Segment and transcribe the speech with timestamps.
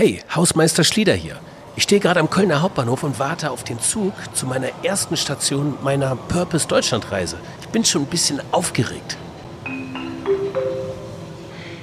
[0.00, 1.36] Hey, Hausmeister Schlieder hier.
[1.76, 5.74] Ich stehe gerade am Kölner Hauptbahnhof und warte auf den Zug zu meiner ersten Station
[5.82, 7.36] meiner Purpose Deutschlandreise.
[7.60, 9.18] Ich bin schon ein bisschen aufgeregt.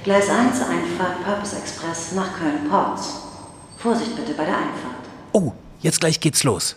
[0.04, 3.22] Gleis 1 Einfahrt Purpose Express nach Köln-Ports.
[3.78, 5.06] Vorsicht bitte bei der Einfahrt.
[5.34, 6.76] Oh, jetzt gleich geht's los.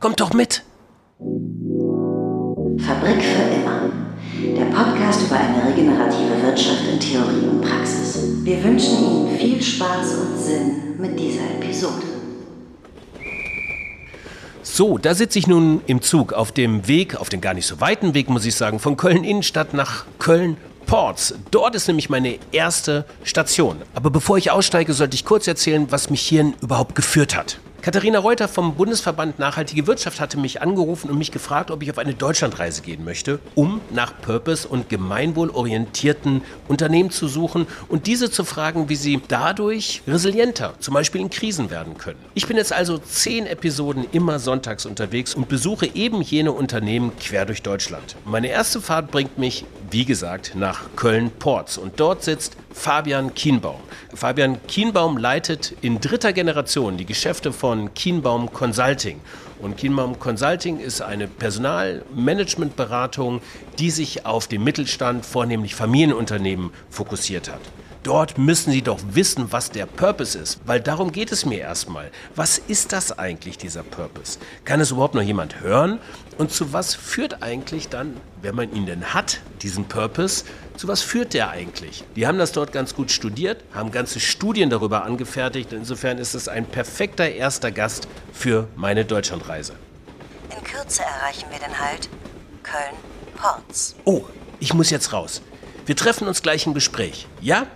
[0.00, 0.64] Kommt doch mit.
[2.84, 3.88] Fabrik für immer.
[4.58, 7.61] Der Podcast über eine regenerative Wirtschaft in Theorie und Praxis.
[8.44, 12.02] Wir wünschen Ihnen viel Spaß und Sinn mit dieser Episode.
[14.64, 17.80] So, da sitze ich nun im Zug auf dem Weg, auf dem gar nicht so
[17.80, 21.34] weiten Weg, muss ich sagen, von Köln Innenstadt nach Köln Ports.
[21.52, 23.76] Dort ist nämlich meine erste Station.
[23.94, 27.60] Aber bevor ich aussteige, sollte ich kurz erzählen, was mich hierhin überhaupt geführt hat.
[27.82, 31.98] Katharina Reuter vom Bundesverband Nachhaltige Wirtschaft hatte mich angerufen und mich gefragt, ob ich auf
[31.98, 38.44] eine Deutschlandreise gehen möchte, um nach Purpose und gemeinwohlorientierten Unternehmen zu suchen und diese zu
[38.44, 42.20] fragen, wie sie dadurch resilienter, zum Beispiel in Krisen werden können.
[42.34, 47.46] Ich bin jetzt also zehn Episoden immer sonntags unterwegs und besuche eben jene Unternehmen quer
[47.46, 48.14] durch Deutschland.
[48.24, 53.80] Meine erste Fahrt bringt mich, wie gesagt, nach Köln-Ports und dort sitzt Fabian Kienbaum.
[54.14, 59.20] Fabian Kienbaum leitet in dritter Generation die Geschäfte von Kienbaum Consulting.
[59.60, 63.42] Und Kienbaum Consulting ist eine Personalmanagementberatung,
[63.78, 67.60] die sich auf den Mittelstand, vornehmlich Familienunternehmen, fokussiert hat.
[68.02, 72.10] Dort müssen Sie doch wissen, was der Purpose ist, weil darum geht es mir erstmal.
[72.34, 74.40] Was ist das eigentlich, dieser Purpose?
[74.64, 76.00] Kann es überhaupt noch jemand hören?
[76.36, 80.44] Und zu was führt eigentlich dann, wenn man ihn denn hat, diesen Purpose,
[80.76, 82.02] zu was führt der eigentlich?
[82.16, 85.72] Die haben das dort ganz gut studiert, haben ganze Studien darüber angefertigt.
[85.72, 89.74] Insofern ist es ein perfekter erster Gast für meine Deutschlandreise.
[90.50, 92.08] In Kürze erreichen wir den Halt
[92.64, 93.94] Köln-Ports.
[94.04, 94.24] Oh,
[94.58, 95.40] ich muss jetzt raus.
[95.86, 97.28] Wir treffen uns gleich im Gespräch.
[97.40, 97.66] Ja?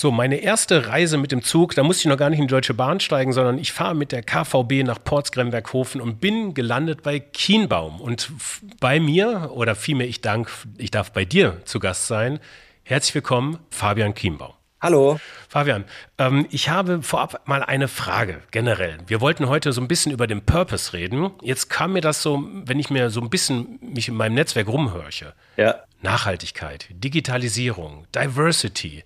[0.00, 2.52] So, meine erste Reise mit dem Zug, da musste ich noch gar nicht in die
[2.52, 7.18] Deutsche Bahn steigen, sondern ich fahre mit der KVB nach Portsgremberghofen und bin gelandet bei
[7.18, 8.00] Kienbaum.
[8.00, 8.30] Und
[8.78, 12.38] bei mir, oder vielmehr ich dank, ich darf bei dir zu Gast sein.
[12.84, 14.52] Herzlich willkommen, Fabian Kienbaum.
[14.80, 15.18] Hallo.
[15.48, 15.84] Fabian,
[16.18, 18.98] ähm, ich habe vorab mal eine Frage generell.
[19.08, 21.32] Wir wollten heute so ein bisschen über den Purpose reden.
[21.42, 24.68] Jetzt kam mir das so, wenn ich mir so ein bisschen mich in meinem Netzwerk
[24.68, 25.34] rumhörche.
[25.56, 25.82] Ja.
[26.02, 29.02] Nachhaltigkeit, Digitalisierung, Diversity,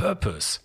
[0.00, 0.60] Purpose.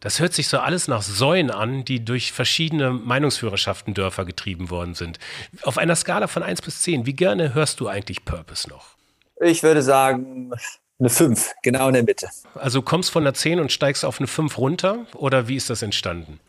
[0.00, 4.94] Das hört sich so alles nach Säulen an, die durch verschiedene Meinungsführerschaften Dörfer getrieben worden
[4.94, 5.20] sind.
[5.62, 8.96] Auf einer Skala von 1 bis 10, wie gerne hörst du eigentlich Purpose noch?
[9.40, 10.50] Ich würde sagen,
[10.98, 12.28] eine 5, genau in der Mitte.
[12.56, 15.82] Also kommst von einer 10 und steigst auf eine 5 runter oder wie ist das
[15.82, 16.40] entstanden?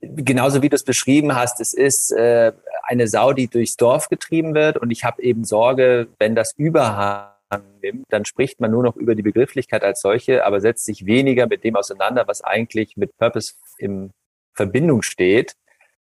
[0.00, 2.52] Genauso wie du es beschrieben hast, es ist äh,
[2.82, 7.35] eine Sau, die durchs Dorf getrieben wird und ich habe eben Sorge, wenn das Überhang
[7.80, 11.46] nimmt, dann spricht man nur noch über die Begrifflichkeit als solche, aber setzt sich weniger
[11.46, 14.10] mit dem auseinander, was eigentlich mit Purpose in
[14.54, 15.54] Verbindung steht.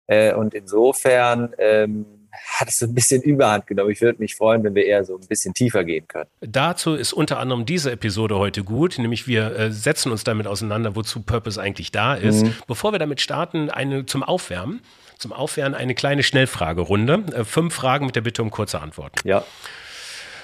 [0.07, 3.91] Äh, und insofern ähm, hat es so ein bisschen Überhand genommen.
[3.91, 6.29] Ich würde mich freuen, wenn wir eher so ein bisschen tiefer gehen können.
[6.41, 10.95] Dazu ist unter anderem diese Episode heute gut, nämlich wir äh, setzen uns damit auseinander,
[10.95, 12.45] wozu Purpose eigentlich da ist.
[12.45, 12.56] Mhm.
[12.67, 14.81] Bevor wir damit starten, eine zum Aufwärmen.
[15.17, 17.25] Zum Aufwärmen eine kleine Schnellfragerunde.
[17.33, 19.27] Äh, fünf Fragen mit der Bitte um kurze Antworten.
[19.27, 19.44] Ja.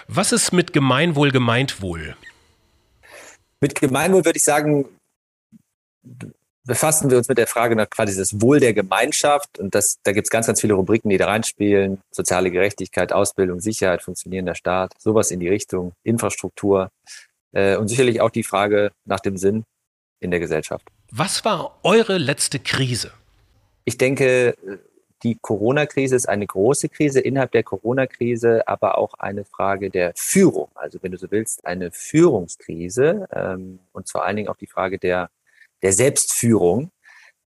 [0.08, 2.16] Was ist mit Gemeinwohl gemeint wohl?
[3.60, 4.86] Mit Gemeinwohl würde ich sagen,
[6.66, 9.60] befassen wir uns mit der Frage nach quasi das Wohl der Gemeinschaft.
[9.60, 12.00] Und das, da gibt es ganz, ganz viele Rubriken, die da reinspielen.
[12.12, 16.90] Soziale Gerechtigkeit, Ausbildung, Sicherheit, funktionierender Staat, sowas in die Richtung, Infrastruktur.
[17.54, 19.64] Äh, und sicherlich auch die Frage nach dem Sinn
[20.20, 20.88] in der Gesellschaft.
[21.12, 23.12] Was war eure letzte Krise?
[23.86, 24.56] Ich denke,
[25.26, 30.70] die Corona-Krise ist eine große Krise, innerhalb der Corona-Krise aber auch eine Frage der Führung.
[30.76, 35.00] Also wenn du so willst, eine Führungskrise ähm, und vor allen Dingen auch die Frage
[35.00, 35.32] der,
[35.82, 36.92] der Selbstführung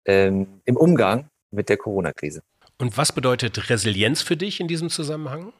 [0.06, 2.42] ähm, im Umgang mit der Corona-Krise.
[2.78, 5.52] Und was bedeutet Resilienz für dich in diesem Zusammenhang?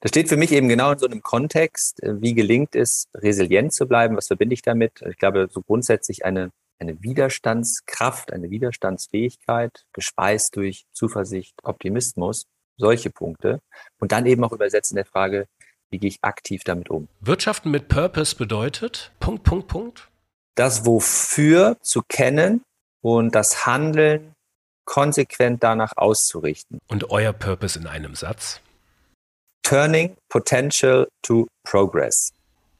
[0.00, 1.98] Das steht für mich eben genau in so einem Kontext.
[2.04, 4.16] Wie gelingt es, resilient zu bleiben?
[4.16, 5.02] Was verbinde ich damit?
[5.08, 12.46] Ich glaube, so grundsätzlich eine eine Widerstandskraft, eine Widerstandsfähigkeit, gespeist durch Zuversicht, Optimismus,
[12.76, 13.60] solche Punkte.
[14.00, 15.46] Und dann eben auch übersetzen der Frage,
[15.90, 17.08] wie gehe ich aktiv damit um?
[17.20, 20.08] Wirtschaften mit Purpose bedeutet, Punkt, Punkt, Punkt.
[20.54, 22.62] Das Wofür zu kennen
[23.00, 24.34] und das Handeln
[24.84, 26.80] konsequent danach auszurichten.
[26.88, 28.60] Und euer Purpose in einem Satz?
[29.62, 32.32] Turning Potential to Progress.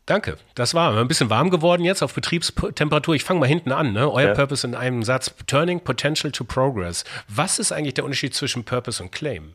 [0.07, 0.37] Danke.
[0.55, 3.15] Das war ein bisschen warm geworden jetzt auf Betriebstemperatur.
[3.15, 3.93] Ich fange mal hinten an.
[3.93, 4.11] Ne?
[4.11, 4.35] Euer ja.
[4.35, 5.33] Purpose in einem Satz.
[5.47, 7.05] Turning Potential to Progress.
[7.29, 9.55] Was ist eigentlich der Unterschied zwischen Purpose und Claim?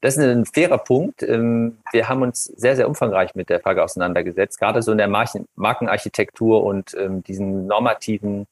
[0.00, 1.22] Das ist ein fairer Punkt.
[1.22, 5.08] Ähm, wir haben uns sehr, sehr umfangreich mit der Frage auseinandergesetzt, gerade so in der
[5.08, 8.46] Markenarchitektur und ähm, diesen normativen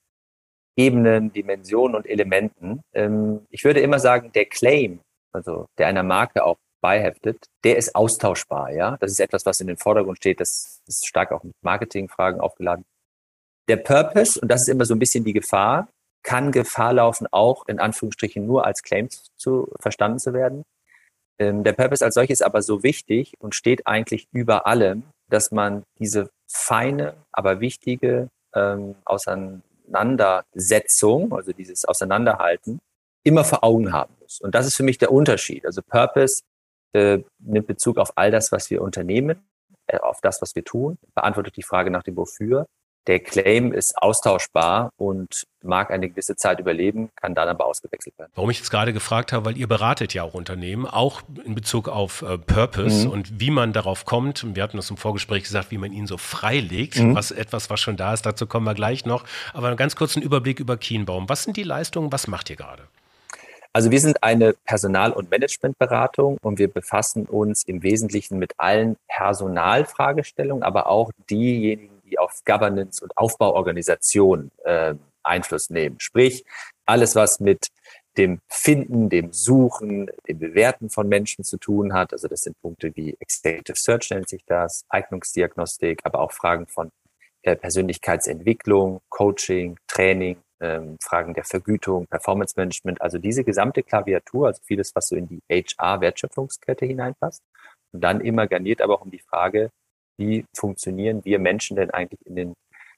[0.76, 2.82] Ebenen, Dimensionen und Elementen.
[2.93, 5.00] Ähm, ich würde immer sagen, der Claim,
[5.32, 8.73] also der einer Marke auch beiheftet, der ist austauschbar.
[8.73, 10.41] Ja, das ist etwas, was in den Vordergrund steht.
[10.41, 12.85] Das ist stark auch mit Marketingfragen aufgeladen.
[13.69, 15.88] Der Purpose, und das ist immer so ein bisschen die Gefahr,
[16.23, 20.65] kann Gefahr laufen, auch in Anführungsstrichen nur als Claim zu verstanden zu werden.
[21.38, 25.53] Ähm, der Purpose als solches ist aber so wichtig und steht eigentlich über allem, dass
[25.53, 32.81] man diese feine, aber wichtige ähm, Auseinandersetzung, also dieses Auseinanderhalten,
[33.23, 34.41] immer vor Augen haben muss.
[34.41, 35.65] Und das ist für mich der Unterschied.
[35.65, 36.43] Also Purpose
[36.92, 39.38] äh, nimmt Bezug auf all das, was wir unternehmen,
[39.87, 42.66] äh, auf das, was wir tun, beantwortet die Frage nach dem Wofür
[43.06, 48.31] der Claim ist austauschbar und mag eine gewisse Zeit überleben, kann dann aber ausgewechselt werden.
[48.34, 51.88] Warum ich jetzt gerade gefragt habe, weil ihr beratet ja auch Unternehmen, auch in Bezug
[51.88, 53.12] auf äh, Purpose mhm.
[53.12, 54.54] und wie man darauf kommt.
[54.54, 57.14] Wir hatten das im Vorgespräch gesagt, wie man ihn so freilegt, mhm.
[57.14, 59.25] was etwas, was schon da ist, dazu kommen wir gleich noch.
[59.54, 61.28] Aber einen ganz kurzen Überblick über Kienbaum.
[61.28, 62.12] Was sind die Leistungen?
[62.12, 62.84] Was macht ihr gerade?
[63.72, 68.96] Also wir sind eine Personal- und Managementberatung und wir befassen uns im Wesentlichen mit allen
[69.06, 76.00] Personalfragestellungen, aber auch diejenigen die auf Governance und Aufbauorganisation äh, Einfluss nehmen.
[76.00, 76.44] Sprich,
[76.84, 77.69] alles, was mit
[78.17, 82.12] dem Finden, dem Suchen, dem Bewerten von Menschen zu tun hat.
[82.12, 86.90] Also das sind Punkte wie Executive Search nennt sich das, Eignungsdiagnostik, aber auch Fragen von
[87.43, 93.00] äh, Persönlichkeitsentwicklung, Coaching, Training, ähm, Fragen der Vergütung, Performance Management.
[93.00, 97.42] Also diese gesamte Klaviatur, also vieles, was so in die HR-Wertschöpfungskette hineinpasst.
[97.92, 99.70] Und dann immer garniert aber auch um die Frage,
[100.18, 102.54] wie funktionieren wir Menschen denn eigentlich in den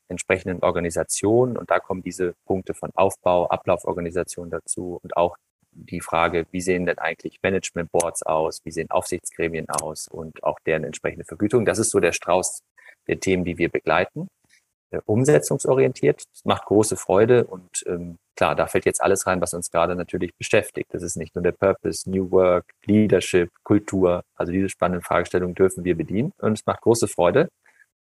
[0.08, 1.56] entsprechenden Organisationen?
[1.56, 5.36] Und da kommen diese Punkte von Aufbau, Ablauforganisation dazu und auch
[5.74, 8.60] die Frage, wie sehen denn eigentlich Management Boards aus?
[8.64, 10.06] Wie sehen Aufsichtsgremien aus?
[10.08, 11.64] Und auch deren entsprechende Vergütung.
[11.64, 12.62] Das ist so der Strauß
[13.08, 14.28] der Themen, die wir begleiten.
[14.92, 16.22] Äh, umsetzungsorientiert.
[16.30, 19.96] Das macht große Freude und ähm, klar, da fällt jetzt alles rein, was uns gerade
[19.96, 20.92] natürlich beschäftigt.
[20.92, 24.22] Das ist nicht nur der Purpose, New Work, Leadership, Kultur.
[24.34, 27.48] Also diese spannenden Fragestellungen dürfen wir bedienen und es macht große Freude.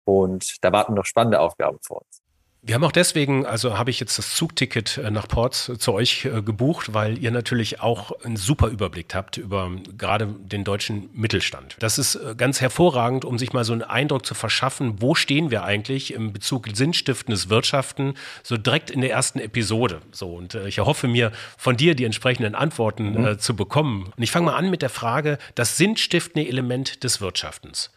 [0.04, 2.22] Und da warten noch spannende Aufgaben vor uns.
[2.62, 6.26] Wir haben auch deswegen, also habe ich jetzt das Zugticket äh, nach Ports zu euch
[6.26, 11.76] äh, gebucht, weil ihr natürlich auch einen super Überblick habt über gerade den deutschen Mittelstand.
[11.78, 15.50] Das ist äh, ganz hervorragend, um sich mal so einen Eindruck zu verschaffen, wo stehen
[15.50, 18.12] wir eigentlich im Bezug sinnstiftendes Wirtschaften,
[18.42, 20.02] so direkt in der ersten Episode.
[20.12, 23.26] So, und ich erhoffe mir von dir die entsprechenden Antworten mhm.
[23.26, 24.12] äh, zu bekommen.
[24.14, 27.90] Und ich fange mal an mit der Frage, das sinnstiftende Element des Wirtschaftens.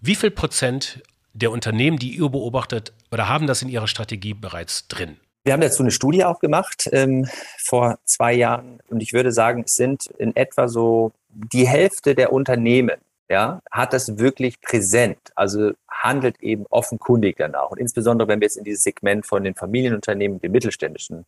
[0.00, 1.00] Wie viel Prozent
[1.34, 5.16] der Unternehmen, die ihr beobachtet, oder haben das in ihrer Strategie bereits drin?
[5.44, 7.26] Wir haben dazu eine Studie auch gemacht ähm,
[7.58, 12.32] vor zwei Jahren und ich würde sagen, es sind in etwa so die Hälfte der
[12.32, 17.70] Unternehmen, ja, hat das wirklich präsent, also handelt eben offenkundig danach.
[17.70, 21.24] Und insbesondere, wenn wir jetzt in dieses Segment von den Familienunternehmen, den mittelständischen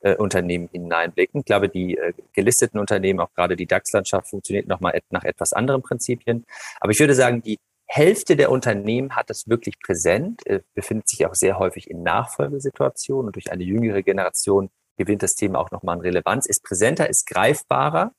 [0.00, 1.40] äh, Unternehmen hineinblicken.
[1.40, 5.52] Ich glaube, die äh, gelisteten Unternehmen, auch gerade die DAX-Landschaft, funktioniert nochmal et nach etwas
[5.52, 6.46] anderen Prinzipien.
[6.80, 7.58] Aber ich würde sagen, die
[7.88, 13.28] Hälfte der Unternehmen hat das wirklich präsent, äh, befindet sich auch sehr häufig in Nachfolgesituationen
[13.28, 17.26] und durch eine jüngere Generation gewinnt das Thema auch nochmal an Relevanz, ist präsenter, ist
[17.26, 18.12] greifbarer.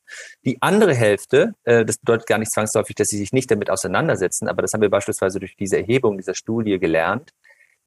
[0.46, 4.48] Die andere Hälfte, äh, das bedeutet gar nicht zwangsläufig, dass sie sich nicht damit auseinandersetzen,
[4.48, 7.32] aber das haben wir beispielsweise durch diese Erhebung dieser Studie gelernt.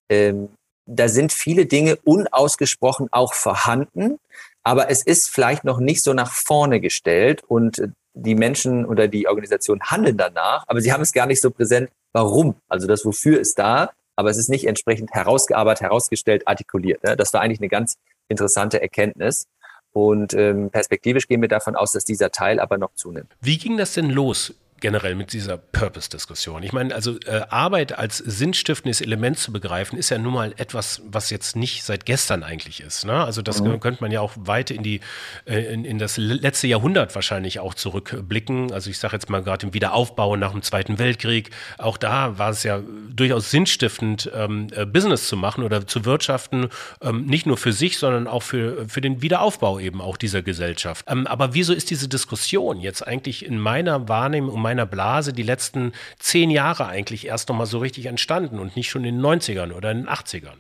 [0.08, 0.50] Ähm,
[0.86, 4.19] da sind viele Dinge unausgesprochen auch vorhanden,
[4.62, 9.08] aber es ist vielleicht noch nicht so nach vorne gestellt und äh, die Menschen oder
[9.08, 12.56] die Organisation handeln danach, aber sie haben es gar nicht so präsent, warum.
[12.69, 17.02] Also das Wofür ist da, aber es ist nicht entsprechend herausgearbeitet, herausgestellt, artikuliert.
[17.04, 17.16] Ne?
[17.16, 17.96] Das war eigentlich eine ganz
[18.28, 19.46] interessante Erkenntnis.
[19.92, 23.36] Und ähm, perspektivisch gehen wir davon aus, dass dieser Teil aber noch zunimmt.
[23.40, 26.62] Wie ging das denn los generell mit dieser Purpose-Diskussion.
[26.62, 31.01] Ich meine, also äh, Arbeit als sinnstiftendes Element zu begreifen, ist ja nun mal etwas,
[31.06, 33.06] was jetzt nicht seit gestern eigentlich ist.
[33.06, 33.24] Ne?
[33.24, 33.81] Also das mhm.
[33.81, 35.01] könnte man ja auch weit in die
[35.46, 38.72] äh, in, in das letzte Jahrhundert wahrscheinlich auch zurückblicken.
[38.72, 41.51] Also ich sage jetzt mal gerade im Wiederaufbau nach dem Zweiten Weltkrieg.
[41.79, 46.69] Auch da war es ja durchaus sinnstiftend, ähm, äh, Business zu machen oder zu wirtschaften,
[47.01, 51.06] ähm, nicht nur für sich, sondern auch für, für den Wiederaufbau eben auch dieser Gesellschaft.
[51.08, 55.43] Ähm, aber wieso ist diese Diskussion jetzt eigentlich in meiner Wahrnehmung, um meiner Blase die
[55.43, 59.72] letzten zehn Jahre eigentlich erst nochmal so richtig entstanden und nicht schon in den 90ern
[59.72, 60.58] oder in den 80ern?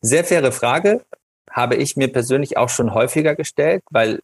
[0.00, 1.04] Sehr faire Frage.
[1.50, 4.20] Habe ich mir persönlich auch schon häufiger gestellt, weil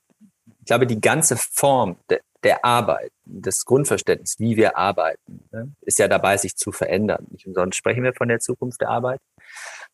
[0.60, 5.98] ich glaube, die ganze Form de, der Arbeit, das Grundverständnis, wie wir arbeiten, ne, ist
[5.98, 7.26] ja dabei, sich zu verändern.
[7.30, 9.20] Nicht umsonst sprechen wir von der Zukunft der Arbeit.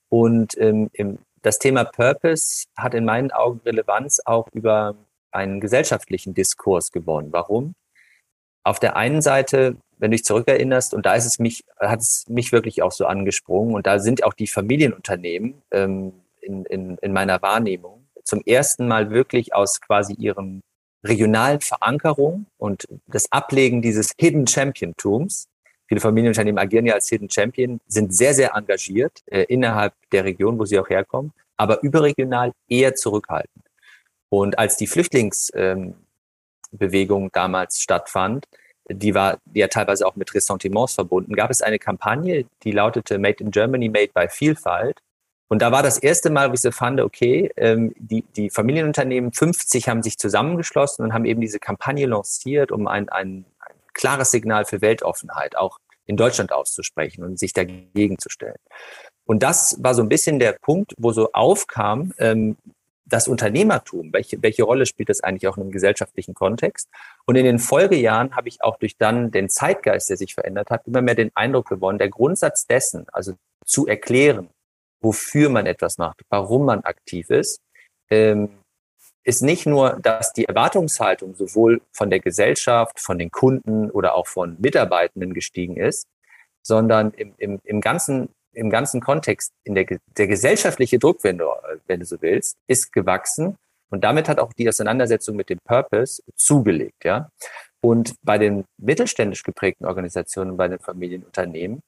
[0.09, 0.90] Und ähm,
[1.43, 4.97] das Thema Purpose hat in meinen Augen Relevanz auch über
[5.31, 7.33] einen gesellschaftlichen Diskurs gewonnen.
[7.33, 7.75] Warum?
[8.64, 12.25] Auf der einen Seite, wenn du dich zurückerinnerst, und da ist es mich, hat es
[12.28, 17.12] mich wirklich auch so angesprungen, und da sind auch die Familienunternehmen ähm, in, in, in
[17.12, 20.62] meiner Wahrnehmung zum ersten Mal wirklich aus quasi ihrem
[21.04, 25.47] regionalen Verankerung und das Ablegen dieses Hidden Champion-Tums.
[25.87, 30.59] Viele Familienunternehmen agieren ja als Hidden Champion, sind sehr, sehr engagiert äh, innerhalb der Region,
[30.59, 33.66] wo sie auch herkommen, aber überregional eher zurückhaltend.
[34.30, 36.04] Und als die Flüchtlingsbewegung ähm,
[37.33, 38.47] damals stattfand,
[38.88, 43.43] die war ja teilweise auch mit Ressentiments verbunden, gab es eine Kampagne, die lautete Made
[43.43, 45.00] in Germany, Made by Vielfalt.
[45.49, 49.33] Und da war das erste Mal, wo ich so fand, okay, ähm, die, die Familienunternehmen
[49.33, 54.31] 50 haben sich zusammengeschlossen und haben eben diese Kampagne lanciert, um ein, ein, ein klares
[54.31, 58.59] Signal für Weltoffenheit auch in Deutschland auszusprechen und sich dagegen zu stellen.
[59.26, 62.57] Und das war so ein bisschen der Punkt, wo so aufkam, ähm,
[63.07, 66.89] das Unternehmertum, welche, welche Rolle spielt das eigentlich auch in einem gesellschaftlichen Kontext?
[67.27, 70.87] Und in den Folgejahren habe ich auch durch dann den Zeitgeist, der sich verändert hat,
[70.87, 73.35] immer mehr den Eindruck gewonnen, der Grundsatz dessen, also
[73.67, 74.49] zu erklären,
[75.01, 77.61] wofür man etwas macht, warum man aktiv ist,
[78.11, 78.51] ähm,
[79.23, 84.27] ist nicht nur, dass die Erwartungshaltung sowohl von der Gesellschaft, von den Kunden oder auch
[84.27, 86.07] von Mitarbeitenden gestiegen ist,
[86.63, 91.47] sondern im, im, im ganzen im ganzen Kontext, in der, der gesellschaftliche Druck, wenn du,
[91.87, 93.57] wenn du so willst, ist gewachsen.
[93.91, 97.29] Und damit hat auch die Auseinandersetzung mit dem Purpose zugelegt, ja.
[97.81, 101.83] Und bei den mittelständisch geprägten Organisationen, bei den Familienunternehmen,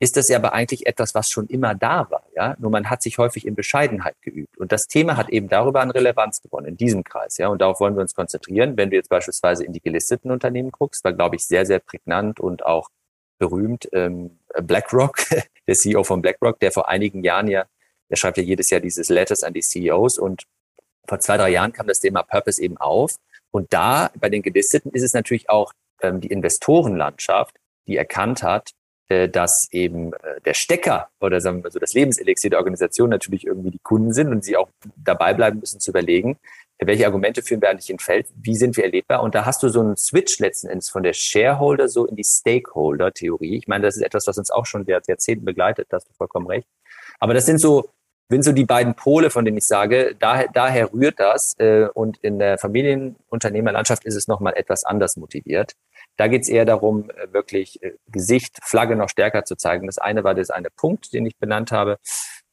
[0.00, 2.54] ist das ja aber eigentlich etwas, was schon immer da war, ja.
[2.58, 4.56] Nur man hat sich häufig in Bescheidenheit geübt.
[4.58, 7.48] Und das Thema hat eben darüber an Relevanz gewonnen, in diesem Kreis, ja.
[7.48, 8.76] Und darauf wollen wir uns konzentrieren.
[8.76, 12.38] Wenn du jetzt beispielsweise in die gelisteten Unternehmen guckst, war, glaube ich, sehr, sehr prägnant
[12.38, 12.88] und auch
[13.38, 15.18] berühmt, ähm, BlackRock,
[15.66, 17.66] der CEO von BlackRock, der vor einigen Jahren ja,
[18.10, 20.44] der schreibt ja jedes Jahr dieses Letters an die CEOs und
[21.06, 23.16] vor zwei, drei Jahren kam das Thema Purpose eben auf.
[23.50, 28.72] Und da bei den Gelisteten ist es natürlich auch ähm, die Investorenlandschaft, die erkannt hat,
[29.08, 33.46] äh, dass eben äh, der Stecker oder sagen wir so das Lebenselixier der Organisation natürlich
[33.46, 36.38] irgendwie die Kunden sind und sie auch dabei bleiben müssen zu überlegen,
[36.86, 39.22] welche Argumente führen wir eigentlich in Feld, wie sind wir erlebbar?
[39.22, 42.24] Und da hast du so einen Switch letzten Endes von der Shareholder so in die
[42.24, 43.56] Stakeholder-Theorie.
[43.56, 46.12] Ich meine, das ist etwas, was uns auch schon seit Jahrzehnten begleitet, da hast du
[46.14, 46.68] vollkommen recht.
[47.18, 47.90] Aber das sind so,
[48.30, 51.58] sind so die beiden Pole, von denen ich sage, daher, daher rührt das.
[51.58, 55.72] Äh, und in der Familienunternehmerlandschaft ist es nochmal etwas anders motiviert.
[56.16, 59.86] Da geht es eher darum, äh, wirklich äh, Gesicht, Flagge noch stärker zu zeigen.
[59.86, 61.98] Das eine war das eine Punkt, den ich benannt habe.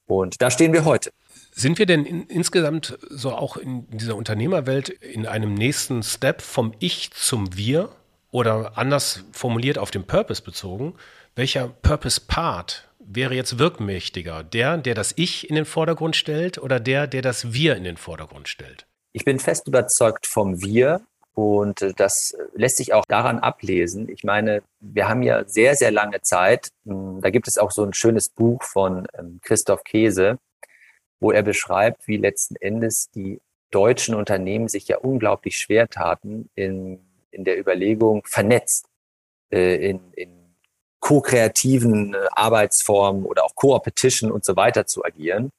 [0.08, 1.12] Und da stehen wir heute.
[1.58, 6.74] Sind wir denn in, insgesamt so auch in dieser Unternehmerwelt in einem nächsten Step vom
[6.80, 7.90] Ich zum Wir
[8.30, 10.96] oder anders formuliert auf den Purpose bezogen?
[11.34, 14.44] Welcher Purpose-Part wäre jetzt wirkmächtiger?
[14.44, 17.96] Der, der das Ich in den Vordergrund stellt oder der, der das Wir in den
[17.96, 18.86] Vordergrund stellt?
[19.14, 24.10] Ich bin fest überzeugt vom Wir und äh, das lässt sich auch daran ablesen.
[24.10, 26.68] Ich meine, wir haben ja sehr, sehr lange Zeit.
[26.86, 30.38] Hm, da gibt es auch so ein schönes Buch von ähm, Christoph Käse,
[31.20, 33.42] wo er beschreibt, wie letzten Endes die
[33.72, 37.00] deutschen Unternehmen sich ja unglaublich schwer taten in,
[37.32, 38.88] in der Überlegung, vernetzt
[39.52, 40.30] äh, in, in
[41.00, 45.52] ko-kreativen äh, Arbeitsformen oder auch Co-Opetition und so weiter zu agieren.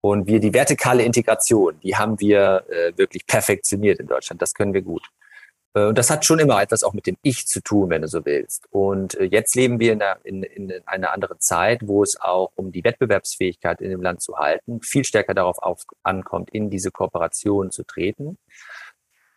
[0.00, 4.40] Und wir die vertikale Integration, die haben wir äh, wirklich perfektioniert in Deutschland.
[4.40, 5.08] Das können wir gut.
[5.74, 8.08] Äh, und das hat schon immer etwas auch mit dem Ich zu tun, wenn du
[8.08, 8.66] so willst.
[8.70, 12.52] Und äh, jetzt leben wir in einer, in, in einer anderen Zeit, wo es auch
[12.56, 16.90] um die Wettbewerbsfähigkeit in dem Land zu halten, viel stärker darauf auf, ankommt, in diese
[16.90, 18.38] Kooperation zu treten.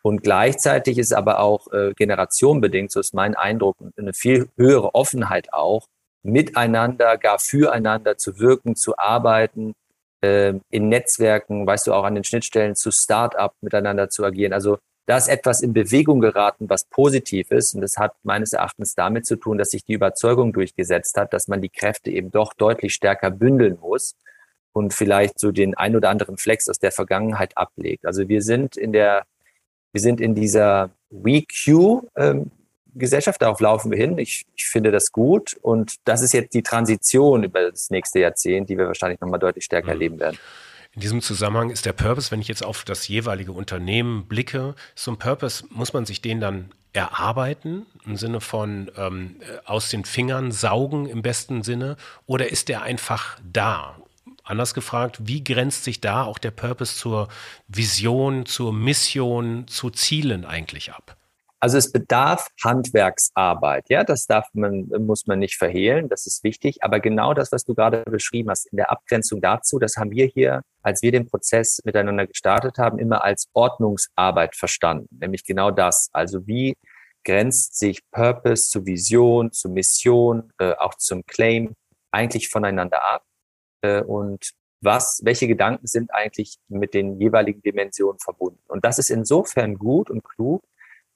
[0.04, 5.54] Und gleichzeitig ist aber auch äh, generationenbedingt, so ist mein Eindruck, eine viel höhere Offenheit
[5.54, 5.88] auch,
[6.24, 9.74] miteinander, gar füreinander zu wirken, zu arbeiten,
[10.22, 14.54] äh, in Netzwerken, weißt du, auch an den Schnittstellen zu Start-up miteinander zu agieren.
[14.54, 17.74] Also da ist etwas in Bewegung geraten, was positiv ist.
[17.74, 21.48] Und das hat meines Erachtens damit zu tun, dass sich die Überzeugung durchgesetzt hat, dass
[21.48, 24.16] man die Kräfte eben doch deutlich stärker bündeln muss
[24.74, 28.06] und vielleicht so den ein oder anderen Flex aus der Vergangenheit ablegt.
[28.06, 29.26] Also wir sind in der,
[29.92, 32.52] wir sind in dieser WeQ, ähm,
[32.94, 34.18] Gesellschaft, darauf laufen wir hin.
[34.18, 35.58] Ich, ich finde das gut.
[35.62, 39.64] Und das ist jetzt die Transition über das nächste Jahrzehnt, die wir wahrscheinlich nochmal deutlich
[39.64, 39.92] stärker mhm.
[39.92, 40.38] erleben werden.
[40.94, 45.12] In diesem Zusammenhang ist der Purpose, wenn ich jetzt auf das jeweilige Unternehmen blicke, so
[45.12, 50.52] ein Purpose, muss man sich den dann erarbeiten, im Sinne von ähm, aus den Fingern
[50.52, 51.96] saugen im besten Sinne,
[52.26, 53.96] oder ist der einfach da?
[54.44, 57.30] Anders gefragt, wie grenzt sich da auch der Purpose zur
[57.70, 61.16] Vision, zur Mission, zu Zielen eigentlich ab?
[61.64, 63.86] Also es bedarf Handwerksarbeit.
[63.88, 66.10] Ja, das darf man, muss man nicht verhehlen.
[66.10, 66.84] Das ist wichtig.
[66.84, 70.26] Aber genau das, was du gerade beschrieben hast, in der Abgrenzung dazu, das haben wir
[70.26, 75.08] hier, als wir den Prozess miteinander gestartet haben, immer als Ordnungsarbeit verstanden.
[75.20, 76.10] Nämlich genau das.
[76.14, 76.74] Also wie
[77.24, 81.76] grenzt sich Purpose zu Vision, zu Mission, äh, auch zum Claim
[82.10, 83.24] eigentlich voneinander ab?
[83.82, 84.50] Äh, und
[84.84, 88.64] was, welche Gedanken sind eigentlich mit den jeweiligen Dimensionen verbunden.
[88.68, 90.64] Und das ist insofern gut und klug,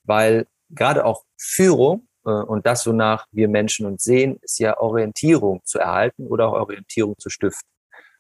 [0.06, 5.62] weil gerade auch Führung äh, und das, wonach wir Menschen uns sehen, ist ja Orientierung
[5.66, 7.70] zu erhalten oder auch Orientierung zu stiften.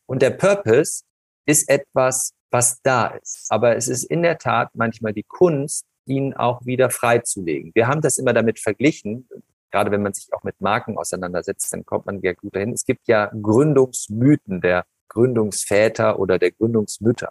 [0.06, 1.04] Und der Purpose
[1.46, 3.48] ist etwas, was da ist.
[3.50, 7.72] Aber es ist in der Tat manchmal die Kunst, ihn auch wieder freizulegen.
[7.74, 9.27] Wir haben das immer damit verglichen,
[9.72, 12.74] gerade wenn man sich auch mit Marken auseinandersetzt, dann kommt man ja gut dahin.
[12.74, 17.30] Es gibt ja Gründungsmythen der Gründungsväter oder der Gründungsmütter.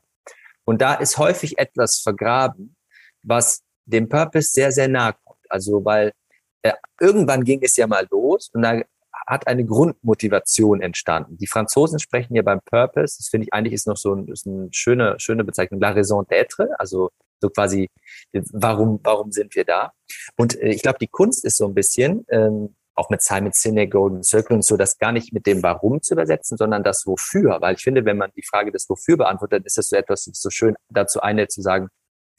[0.64, 2.76] Und da ist häufig etwas vergraben,
[3.22, 5.40] was dem Purpose sehr, sehr nahe kommt.
[5.48, 6.12] Also, weil
[6.62, 8.80] äh, irgendwann ging es ja mal los und da
[9.26, 11.38] hat eine Grundmotivation entstanden.
[11.38, 14.46] Die Franzosen sprechen ja beim Purpose, das finde ich eigentlich ist noch so ein, ist
[14.46, 17.10] eine schöne, schöne Bezeichnung, la raison d'être, also
[17.40, 17.88] so quasi,
[18.52, 19.92] warum, warum sind wir da?
[20.36, 23.90] Und äh, ich glaube, die Kunst ist so ein bisschen, ähm, auch mit Simon Sinek,
[23.90, 27.60] Golden Circle und so, das gar nicht mit dem Warum zu übersetzen, sondern das Wofür.
[27.60, 30.50] Weil ich finde, wenn man die Frage des Wofür beantwortet, ist das so etwas so
[30.50, 31.88] schön dazu eine zu sagen,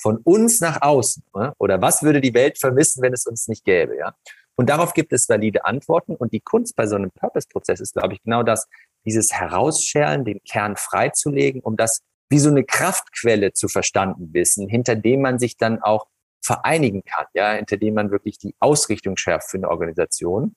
[0.05, 1.23] von uns nach außen.
[1.57, 3.97] Oder was würde die Welt vermissen, wenn es uns nicht gäbe?
[3.97, 4.13] Ja?
[4.53, 6.15] Und darauf gibt es valide Antworten.
[6.15, 8.67] Und die Kunst bei so einem Purpose-Prozess ist, glaube ich, genau das,
[9.03, 14.95] dieses Herausscheren, den Kern freizulegen, um das wie so eine Kraftquelle zu verstanden wissen, hinter
[14.95, 16.05] dem man sich dann auch
[16.43, 20.55] vereinigen kann, ja, hinter dem man wirklich die Ausrichtung schärft für eine Organisation.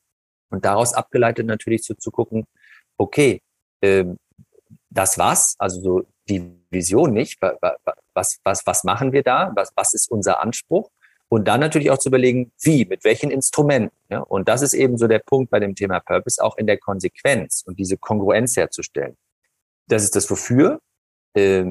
[0.50, 2.44] Und daraus abgeleitet natürlich so zu gucken,
[2.98, 3.40] okay,
[3.80, 4.18] ähm,
[4.90, 7.40] das was, also so die Vision nicht,
[8.18, 10.90] was, was, was machen wir da, was, was ist unser Anspruch
[11.28, 13.96] und dann natürlich auch zu überlegen, wie, mit welchen Instrumenten.
[14.10, 14.20] Ja?
[14.20, 17.62] Und das ist eben so der Punkt bei dem Thema Purpose, auch in der Konsequenz
[17.66, 19.16] und diese Kongruenz herzustellen.
[19.86, 20.80] Das ist das Wofür,
[21.34, 21.64] äh,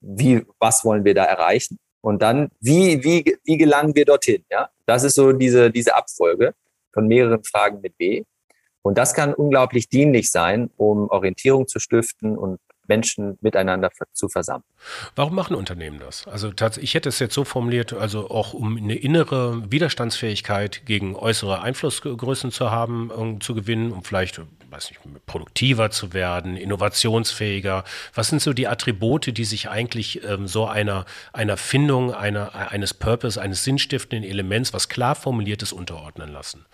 [0.00, 1.78] wie, was wollen wir da erreichen?
[2.00, 4.44] Und dann, wie, wie, wie gelangen wir dorthin?
[4.50, 6.54] Ja, das ist so diese, diese Abfolge
[6.92, 8.24] von mehreren Fragen mit B.
[8.82, 14.64] Und das kann unglaublich dienlich sein, um Orientierung zu stiften und Menschen miteinander zu versammeln.
[15.14, 16.26] Warum machen Unternehmen das?
[16.26, 21.62] Also ich hätte es jetzt so formuliert, also auch um eine innere Widerstandsfähigkeit gegen äußere
[21.62, 27.84] Einflussgrößen zu haben, um zu gewinnen, um vielleicht, weiß nicht, produktiver zu werden, innovationsfähiger.
[28.14, 32.94] Was sind so die Attribute, die sich eigentlich ähm, so einer, einer Findung einer, eines
[32.94, 36.64] Purpose, eines sinnstiftenden Elements, was klar formuliert ist, unterordnen lassen?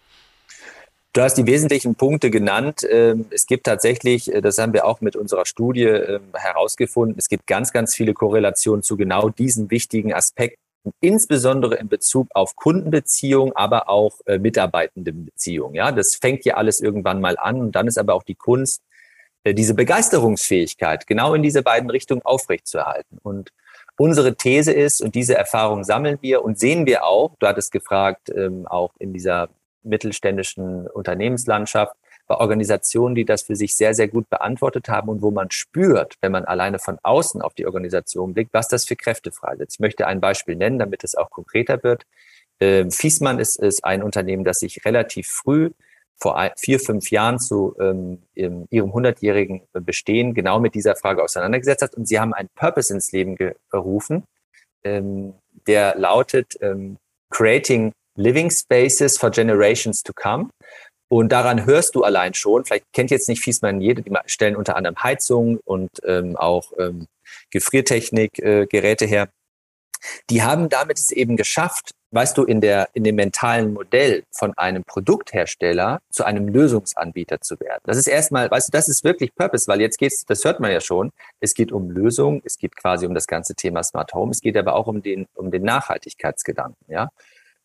[1.15, 2.87] Du hast die wesentlichen Punkte genannt.
[2.89, 7.29] Ähm, es gibt tatsächlich, äh, das haben wir auch mit unserer Studie ähm, herausgefunden, es
[7.29, 10.59] gibt ganz, ganz viele Korrelationen zu genau diesen wichtigen Aspekten,
[11.01, 15.75] insbesondere in Bezug auf Kundenbeziehungen, aber auch äh, Mitarbeitendenbeziehungen.
[15.75, 18.81] Ja, das fängt ja alles irgendwann mal an und dann ist aber auch die Kunst,
[19.45, 23.19] äh, diese Begeisterungsfähigkeit genau in diese beiden Richtungen aufrechtzuerhalten.
[23.23, 23.51] Und
[23.99, 28.31] unsere These ist, und diese Erfahrung sammeln wir und sehen wir auch, du hattest gefragt,
[28.35, 29.51] ähm, auch in dieser
[29.83, 35.31] mittelständischen Unternehmenslandschaft, bei Organisationen, die das für sich sehr, sehr gut beantwortet haben und wo
[35.31, 39.33] man spürt, wenn man alleine von außen auf die Organisation blickt, was das für Kräfte
[39.33, 39.77] freisetzt.
[39.77, 42.07] Ich möchte ein Beispiel nennen, damit es auch konkreter wird.
[42.61, 45.71] Ähm, Fiesmann ist, ist ein Unternehmen, das sich relativ früh
[46.17, 51.95] vor vier, fünf Jahren zu ähm, ihrem hundertjährigen Bestehen genau mit dieser Frage auseinandergesetzt hat.
[51.95, 53.37] Und sie haben einen Purpose ins Leben
[53.71, 54.23] gerufen,
[54.85, 55.35] ähm,
[55.67, 56.99] der lautet ähm,
[57.31, 60.51] Creating Living Spaces for Generations to Come.
[61.09, 64.77] Und daran hörst du allein schon, vielleicht kennt jetzt nicht Fiesmann jede, die stellen unter
[64.77, 67.07] anderem Heizung und ähm, auch ähm,
[67.51, 69.29] Gefriertechnik-Geräte äh, her.
[70.31, 74.57] Die haben damit es eben geschafft, weißt du, in der, in dem mentalen Modell von
[74.57, 77.81] einem Produkthersteller zu einem Lösungsanbieter zu werden.
[77.85, 80.73] Das ist erstmal, weißt du, das ist wirklich Purpose, weil jetzt geht's, das hört man
[80.73, 84.33] ja schon, es geht um Lösung, es geht quasi um das ganze Thema Smart Home,
[84.33, 87.11] es geht aber auch um den, um den Nachhaltigkeitsgedanken, ja.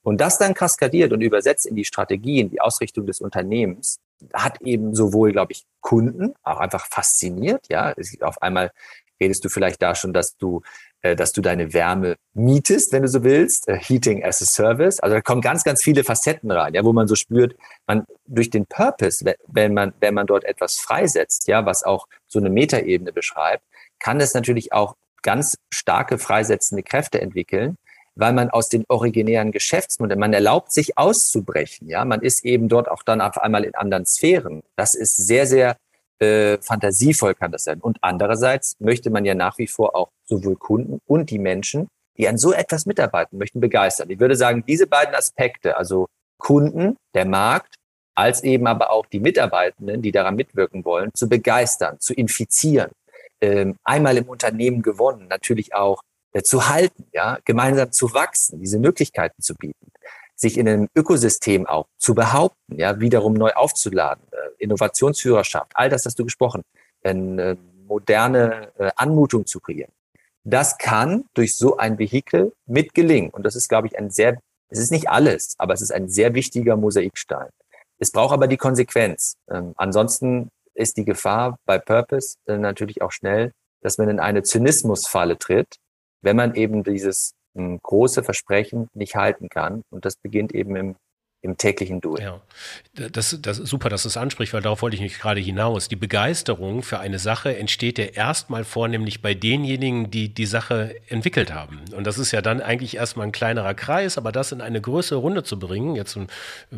[0.08, 4.00] Und das dann kaskadiert und übersetzt in die Strategie, in die Ausrichtung des Unternehmens,
[4.34, 7.66] hat eben sowohl, glaube ich, Kunden auch einfach fasziniert.
[7.68, 8.72] Ja, auf einmal
[9.20, 10.62] redest du vielleicht da schon, dass du,
[11.02, 15.02] äh, dass du deine Wärme mietest, wenn du so willst, äh, Heating as a Service.
[15.02, 18.50] Also da kommen ganz, ganz viele Facetten rein, ja, wo man so spürt, man durch
[18.50, 23.12] den Purpose, wenn man, wenn man dort etwas freisetzt, ja, was auch so eine Metaebene
[23.12, 23.66] beschreibt,
[24.00, 27.78] kann es natürlich auch ganz starke freisetzende Kräfte entwickeln,
[28.18, 32.90] weil man aus den originären Geschäftsmodellen, man erlaubt sich auszubrechen, ja, man ist eben dort
[32.90, 34.64] auch dann auf einmal in anderen Sphären.
[34.76, 35.78] Das ist sehr, sehr
[36.20, 37.80] äh, fantasievoll kann das sein.
[37.80, 42.28] Und andererseits möchte man ja nach wie vor auch sowohl Kunden und die Menschen, die
[42.28, 44.10] an so etwas mitarbeiten möchten, begeistern.
[44.10, 46.08] Ich würde sagen, diese beiden Aspekte, also
[46.40, 47.76] Kunden, der Markt,
[48.16, 52.90] als eben aber auch die Mitarbeitenden, die daran mitwirken wollen, zu begeistern, zu infizieren,
[53.42, 56.02] ähm, einmal im Unternehmen gewonnen, natürlich auch
[56.44, 59.92] zu halten, ja, gemeinsam zu wachsen, diese Möglichkeiten zu bieten,
[60.36, 66.06] sich in einem Ökosystem auch zu behaupten, ja, wiederum neu aufzuladen, äh, Innovationsführerschaft, all das
[66.06, 66.64] hast du gesprochen,
[67.04, 67.56] ein, äh,
[67.88, 69.92] moderne äh, Anmutung zu kreieren.
[70.44, 73.32] Das kann durch so ein Vehikel mit gelingen.
[73.32, 76.10] Und das ist, glaube ich, ein sehr, es ist nicht alles, aber es ist ein
[76.10, 77.50] sehr wichtiger Mosaikstein.
[78.00, 79.36] Es braucht aber die Konsequenz.
[79.50, 84.44] Ähm, ansonsten ist die Gefahr bei Purpose äh, natürlich auch schnell, dass man in eine
[84.44, 85.78] Zynismusfalle tritt,
[86.28, 89.84] wenn man eben dieses äh, große Versprechen nicht halten kann.
[89.90, 90.96] Und das beginnt eben im
[91.42, 92.24] im täglichen Doing.
[92.24, 92.42] Ja,
[92.94, 95.88] das, das ist super, dass du es ansprichst, weil darauf wollte ich nicht gerade hinaus.
[95.88, 101.54] Die Begeisterung für eine Sache entsteht ja erstmal vornehmlich bei denjenigen, die die Sache entwickelt
[101.54, 101.82] haben.
[101.96, 105.20] Und das ist ja dann eigentlich erstmal ein kleinerer Kreis, aber das in eine größere
[105.20, 106.28] Runde zu bringen, jetzt ein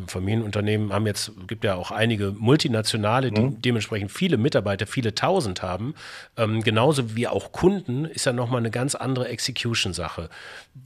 [0.07, 3.61] Familienunternehmen haben jetzt, gibt ja auch einige multinationale, die mhm.
[3.61, 5.95] dementsprechend viele Mitarbeiter, viele tausend haben,
[6.35, 10.29] ähm, genauso wie auch Kunden, ist ja nochmal eine ganz andere Execution-Sache.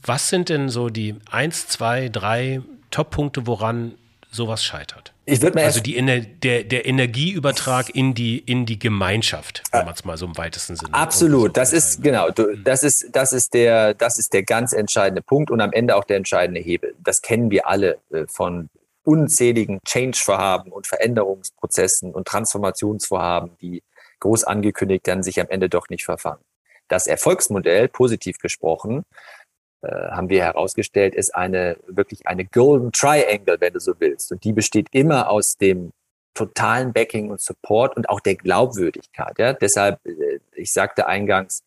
[0.02, 2.62] Was sind denn so die eins, zwei, drei
[2.94, 3.98] Top-Punkte, woran
[4.30, 5.14] sowas scheitert?
[5.26, 5.94] Ich würde also die
[6.42, 10.76] der, der Energieübertrag in die in die Gemeinschaft, wenn man es mal so im weitesten
[10.76, 10.94] Sinne.
[10.94, 15.22] Absolut, das ist genau, du, das ist das ist der das ist der ganz entscheidende
[15.22, 16.94] Punkt und am Ende auch der entscheidende Hebel.
[17.02, 18.68] Das kennen wir alle äh, von
[19.02, 23.82] unzähligen Change-Vorhaben und Veränderungsprozessen und Transformationsvorhaben, die
[24.20, 26.42] groß angekündigt dann sich am Ende doch nicht verfangen.
[26.86, 29.04] Das Erfolgsmodell, positiv gesprochen,
[29.88, 34.32] haben wir herausgestellt, ist eine wirklich eine Golden Triangle, wenn du so willst.
[34.32, 35.92] Und die besteht immer aus dem
[36.34, 39.38] totalen Backing und Support und auch der Glaubwürdigkeit.
[39.38, 39.52] Ja?
[39.52, 41.62] Deshalb, äh, ich sagte eingangs,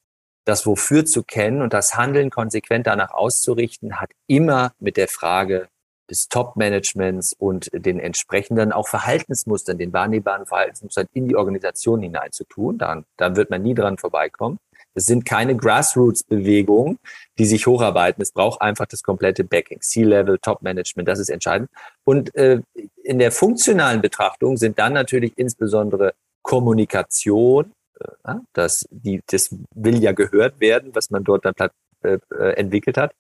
[0.46, 5.68] das Wofür zu kennen und das Handeln konsequent danach auszurichten, hat immer mit der Frage
[6.10, 12.46] des Top-Managements und den entsprechenden auch Verhaltensmustern, den wahrnehmbaren Verhaltensmustern in die Organisation hinein zu
[12.46, 12.78] tun.
[12.78, 14.58] Dann, dann wird man nie dran vorbeikommen.
[14.98, 16.98] Es sind keine Grassroots-Bewegungen,
[17.38, 18.22] die sich hocharbeiten.
[18.22, 21.70] Es braucht einfach das komplette Backing, C-Level, Top-Management, das ist entscheidend.
[22.04, 22.62] Und äh,
[23.04, 30.14] in der funktionalen Betrachtung sind dann natürlich insbesondere Kommunikation, äh, das, die, das will ja
[30.14, 31.54] gehört werden, was man dort dann
[32.02, 33.14] äh, äh, entwickelt hat.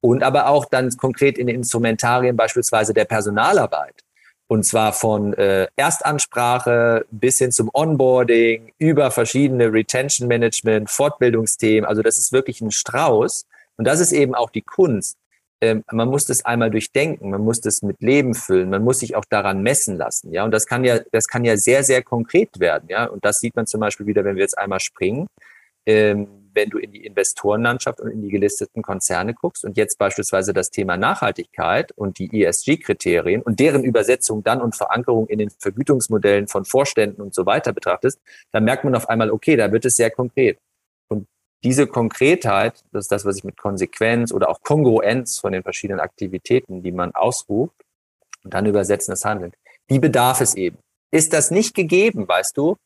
[0.00, 3.94] Und aber auch dann konkret in den Instrumentarien beispielsweise der Personalarbeit.
[4.54, 11.84] Und zwar von äh, Erstansprache bis hin zum Onboarding, über verschiedene Retention Management, Fortbildungsthemen.
[11.84, 13.46] Also das ist wirklich ein Strauß.
[13.76, 15.16] Und das ist eben auch die Kunst.
[15.60, 19.16] Ähm, man muss das einmal durchdenken, man muss das mit Leben füllen, man muss sich
[19.16, 20.32] auch daran messen lassen.
[20.32, 22.84] Ja, und das kann ja, das kann ja sehr, sehr konkret werden.
[22.88, 25.26] Ja, und das sieht man zum Beispiel wieder, wenn wir jetzt einmal springen.
[25.84, 30.52] Ähm, wenn du in die Investorenlandschaft und in die gelisteten Konzerne guckst und jetzt beispielsweise
[30.52, 36.48] das Thema Nachhaltigkeit und die ESG-Kriterien und deren Übersetzung dann und Verankerung in den Vergütungsmodellen
[36.48, 38.20] von Vorständen und so weiter betrachtest,
[38.52, 40.58] dann merkt man auf einmal, okay, da wird es sehr konkret.
[41.08, 41.26] Und
[41.62, 46.00] diese Konkretheit, das ist das, was ich mit Konsequenz oder auch Kongruenz von den verschiedenen
[46.00, 47.76] Aktivitäten, die man ausruft
[48.44, 49.52] und dann übersetzen das Handeln,
[49.90, 50.78] die bedarf es eben.
[51.10, 52.76] Ist das nicht gegeben, weißt du,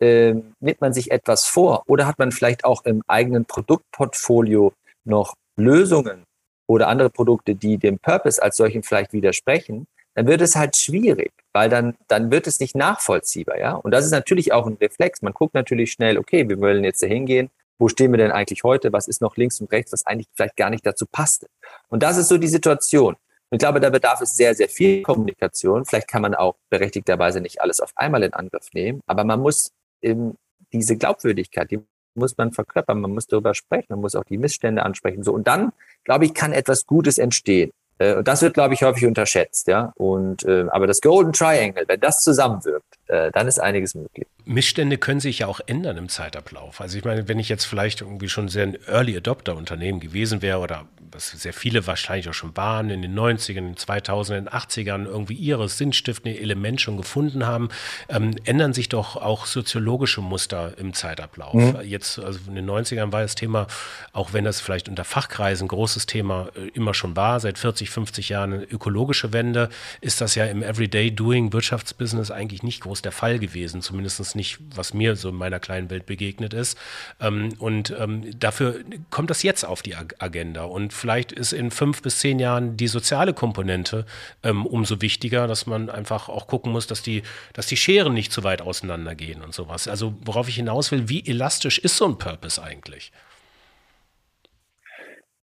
[0.00, 4.72] äh, nimmt man sich etwas vor oder hat man vielleicht auch im eigenen Produktportfolio
[5.04, 6.24] noch Lösungen
[6.66, 11.32] oder andere Produkte, die dem Purpose als solchen vielleicht widersprechen, dann wird es halt schwierig,
[11.52, 13.74] weil dann, dann wird es nicht nachvollziehbar, ja.
[13.74, 15.22] Und das ist natürlich auch ein Reflex.
[15.22, 17.50] Man guckt natürlich schnell, okay, wir wollen jetzt da hingehen.
[17.78, 18.92] Wo stehen wir denn eigentlich heute?
[18.92, 21.46] Was ist noch links und rechts, was eigentlich vielleicht gar nicht dazu passte?
[21.88, 23.14] Und das ist so die Situation.
[23.14, 25.84] Und ich glaube, da bedarf es sehr, sehr viel Kommunikation.
[25.84, 29.70] Vielleicht kann man auch berechtigterweise nicht alles auf einmal in Angriff nehmen, aber man muss
[30.02, 30.36] eben
[30.72, 31.80] diese Glaubwürdigkeit, die
[32.14, 35.22] muss man verkörpern, man muss darüber sprechen, man muss auch die Missstände ansprechen.
[35.22, 35.72] So und dann,
[36.04, 37.72] glaube ich, kann etwas Gutes entstehen.
[37.98, 39.92] Äh, und das wird, glaube ich, häufig unterschätzt, ja.
[39.96, 44.26] Und äh, aber das Golden Triangle, wenn das zusammenwirkt, äh, dann ist einiges möglich.
[44.44, 46.80] Missstände können sich ja auch ändern im Zeitablauf.
[46.80, 50.42] Also ich meine, wenn ich jetzt vielleicht irgendwie schon sehr ein Early Adopter Unternehmen gewesen
[50.42, 54.38] wäre oder was sehr viele wahrscheinlich auch schon waren, in den 90ern, in den 2000ern,
[54.38, 57.70] in den 80ern irgendwie ihre sinnstiftende Element schon gefunden haben,
[58.08, 61.54] ähm, ändern sich doch auch soziologische Muster im Zeitablauf.
[61.54, 61.80] Mhm.
[61.84, 63.66] Jetzt, also in den 90ern war das Thema,
[64.12, 67.88] auch wenn das vielleicht unter Fachkreisen ein großes Thema äh, immer schon war, seit 40,
[67.90, 72.97] 50 Jahren eine ökologische Wende, ist das ja im Everyday Doing Wirtschaftsbusiness eigentlich nicht groß
[73.02, 76.78] der Fall gewesen, zumindest nicht, was mir so in meiner kleinen Welt begegnet ist.
[77.20, 78.80] Ähm, und ähm, dafür
[79.10, 82.88] kommt das jetzt auf die Agenda und vielleicht ist in fünf bis zehn Jahren die
[82.88, 84.06] soziale Komponente
[84.42, 88.32] ähm, umso wichtiger, dass man einfach auch gucken muss, dass die, dass die Scheren nicht
[88.32, 89.88] zu weit auseinandergehen und sowas.
[89.88, 93.12] Also worauf ich hinaus will, wie elastisch ist so ein Purpose eigentlich?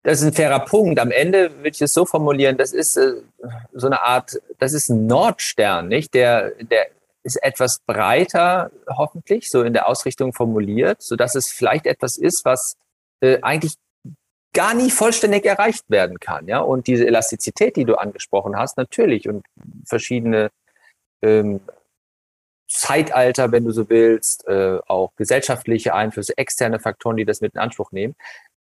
[0.08, 1.00] Das ist ein fairer Punkt.
[1.00, 3.16] Am Ende würde ich es so formulieren, das ist äh,
[3.74, 6.14] so eine Art, das ist ein Nordstern, nicht?
[6.14, 6.88] Der, der
[7.28, 12.46] ist etwas breiter, hoffentlich, so in der Ausrichtung formuliert, so dass es vielleicht etwas ist,
[12.46, 12.78] was
[13.20, 13.76] äh, eigentlich
[14.54, 16.48] gar nie vollständig erreicht werden kann.
[16.48, 16.62] Ja?
[16.62, 19.46] Und diese Elastizität, die du angesprochen hast, natürlich und
[19.86, 20.50] verschiedene
[21.22, 21.60] ähm,
[22.70, 27.60] Zeitalter, wenn du so willst, äh, auch gesellschaftliche Einflüsse, externe Faktoren, die das mit in
[27.60, 28.16] Anspruch nehmen.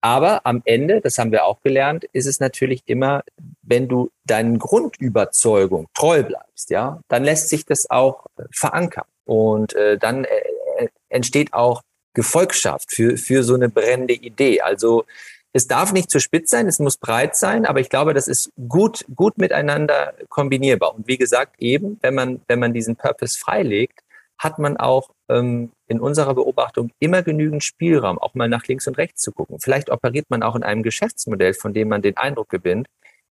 [0.01, 3.23] Aber am Ende, das haben wir auch gelernt, ist es natürlich immer,
[3.61, 9.05] wenn du deinen Grundüberzeugung treu bleibst, ja, dann lässt sich das auch äh, verankern.
[9.25, 10.29] Und äh, dann äh,
[10.77, 11.83] äh, entsteht auch
[12.13, 14.61] Gefolgschaft für, für so eine brennende Idee.
[14.61, 15.05] Also
[15.53, 18.51] es darf nicht zu spitz sein, es muss breit sein, aber ich glaube, das ist
[18.67, 20.95] gut, gut miteinander kombinierbar.
[20.95, 23.99] Und wie gesagt, eben, wenn man, wenn man diesen Purpose freilegt,
[24.41, 28.97] hat man auch ähm, in unserer Beobachtung immer genügend Spielraum, auch mal nach links und
[28.97, 29.59] rechts zu gucken.
[29.59, 32.87] Vielleicht operiert man auch in einem Geschäftsmodell, von dem man den Eindruck gewinnt,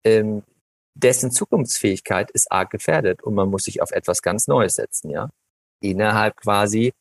[0.03, 0.43] ähm,
[0.95, 5.29] dessen Zukunftsfähigkeit ist arg gefährdet und man muss sich auf etwas ganz Neues setzen, ja.
[5.79, 6.93] Innerhalb quasi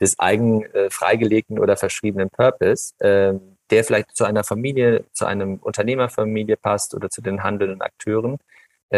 [0.00, 3.34] des eigen äh, freigelegten oder verschriebenen Purpose, äh,
[3.70, 8.38] der vielleicht zu einer Familie, zu einem Unternehmerfamilie passt oder zu den handelnden Akteuren,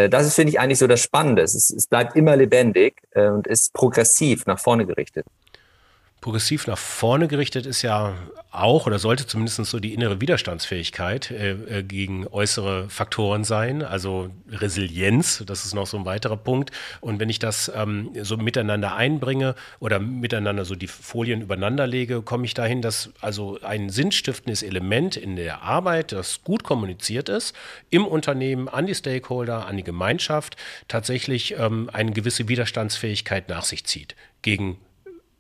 [0.09, 1.43] das ist, finde ich, eigentlich so das Spannende.
[1.43, 5.27] Es, ist, es bleibt immer lebendig äh, und ist progressiv nach vorne gerichtet
[6.21, 8.15] progressiv nach vorne gerichtet ist ja
[8.51, 14.31] auch oder sollte zumindest so die innere Widerstandsfähigkeit äh, äh, gegen äußere Faktoren sein, also
[14.51, 16.71] Resilienz, das ist noch so ein weiterer Punkt.
[17.01, 22.23] Und wenn ich das ähm, so miteinander einbringe oder miteinander so die Folien übereinander lege,
[22.23, 27.55] komme ich dahin, dass also ein sinnstiftendes Element in der Arbeit, das gut kommuniziert ist,
[27.91, 30.57] im Unternehmen, an die Stakeholder, an die Gemeinschaft,
[30.89, 34.79] tatsächlich ähm, eine gewisse Widerstandsfähigkeit nach sich zieht gegen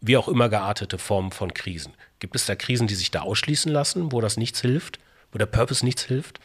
[0.07, 1.95] wie auch immer geartete Formen von Krisen.
[2.19, 4.99] Gibt es da Krisen, die sich da ausschließen lassen, wo das nichts hilft,
[5.33, 6.40] wo der Purpose nichts hilft?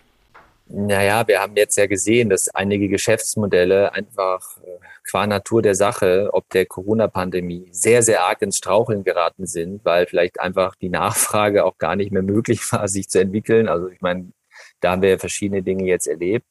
[0.74, 6.30] Naja, wir haben jetzt ja gesehen, dass einige Geschäftsmodelle einfach äh, qua Natur der Sache,
[6.32, 11.65] ob der Corona-Pandemie, sehr, sehr arg ins Straucheln geraten sind, weil vielleicht einfach die Nachfrage
[11.65, 13.67] auch gar nicht mehr möglich war, sich zu entwickeln.
[13.67, 14.32] Also ich meine,
[14.80, 16.47] da haben wir ja verschiedene Dinge jetzt erlebt.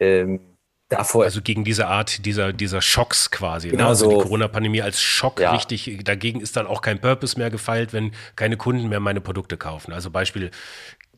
[0.00, 0.55] Ähm,
[0.88, 1.24] davor.
[1.24, 3.68] Also gegen diese Art dieser, dieser Schocks quasi.
[3.68, 3.72] Ne?
[3.72, 3.88] Genau ne?
[3.90, 4.16] Also so.
[4.16, 5.52] die Corona-Pandemie als Schock ja.
[5.52, 6.00] richtig.
[6.04, 9.92] Dagegen ist dann auch kein Purpose mehr gefeilt, wenn keine Kunden mehr meine Produkte kaufen.
[9.92, 10.50] Also Beispiel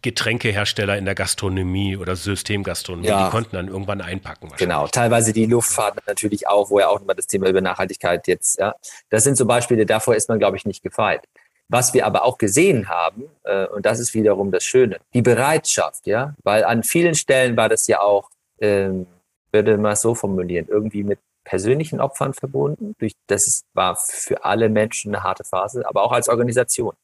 [0.03, 3.25] Getränkehersteller in der Gastronomie oder Systemgastronomie, ja.
[3.25, 4.51] die konnten dann irgendwann einpacken.
[4.57, 8.59] Genau, teilweise die Luftfahrt natürlich auch, wo ja auch immer das Thema über Nachhaltigkeit jetzt,
[8.59, 8.75] ja.
[9.11, 11.27] Das sind so Beispiele, davor ist man, glaube ich, nicht gefeit.
[11.69, 16.07] Was wir aber auch gesehen haben, äh, und das ist wiederum das Schöne, die Bereitschaft,
[16.07, 19.07] ja, weil an vielen Stellen war das ja auch, ähm,
[19.53, 22.95] würde mal so formulieren, irgendwie mit persönlichen Opfern verbunden.
[22.99, 26.95] Durch, das war für alle Menschen eine harte Phase, aber auch als Organisation.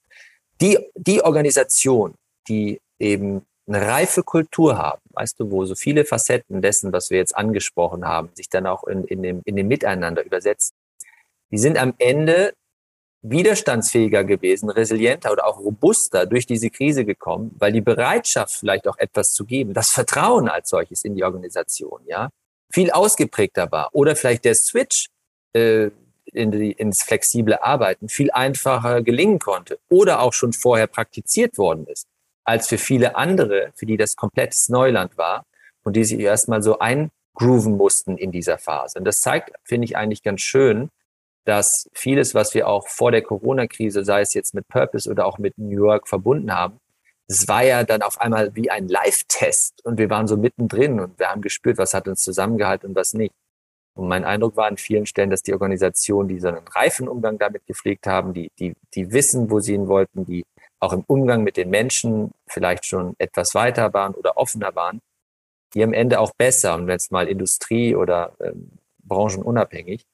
[0.60, 2.14] Die, die Organisation,
[2.48, 7.18] die eben eine reife Kultur haben, weißt du, wo so viele Facetten dessen, was wir
[7.18, 10.74] jetzt angesprochen haben, sich dann auch in, in, dem, in dem Miteinander übersetzen,
[11.50, 12.52] die sind am Ende
[13.24, 18.98] widerstandsfähiger gewesen, resilienter oder auch robuster durch diese Krise gekommen, weil die Bereitschaft vielleicht auch
[18.98, 22.28] etwas zu geben, das Vertrauen als solches in die Organisation, ja,
[22.72, 23.88] viel ausgeprägter war.
[23.92, 25.08] Oder vielleicht der Switch
[25.54, 25.90] äh,
[26.26, 31.86] in die, ins flexible Arbeiten viel einfacher gelingen konnte oder auch schon vorher praktiziert worden
[31.86, 32.06] ist,
[32.44, 35.46] als für viele andere, für die das komplettes Neuland war
[35.82, 38.98] und die sich erstmal so eingrooven mussten in dieser Phase.
[38.98, 40.90] Und das zeigt, finde ich eigentlich ganz schön,
[41.44, 45.38] dass vieles, was wir auch vor der Corona-Krise, sei es jetzt mit Purpose oder auch
[45.38, 46.78] mit New York verbunden haben,
[47.26, 51.18] es war ja dann auf einmal wie ein Live-Test und wir waren so mittendrin und
[51.18, 53.32] wir haben gespürt, was hat uns zusammengehalten und was nicht.
[53.96, 57.38] Und mein Eindruck war an vielen Stellen, dass die Organisationen, die so einen reifen Umgang
[57.38, 60.44] damit gepflegt haben, die, die, die wissen, wo sie hin wollten, die
[60.80, 65.00] auch im Umgang mit den Menschen vielleicht schon etwas weiter waren oder offener waren,
[65.72, 68.70] die am Ende auch besser, und wenn es mal Industrie oder ähm,
[69.04, 70.04] branchenunabhängig,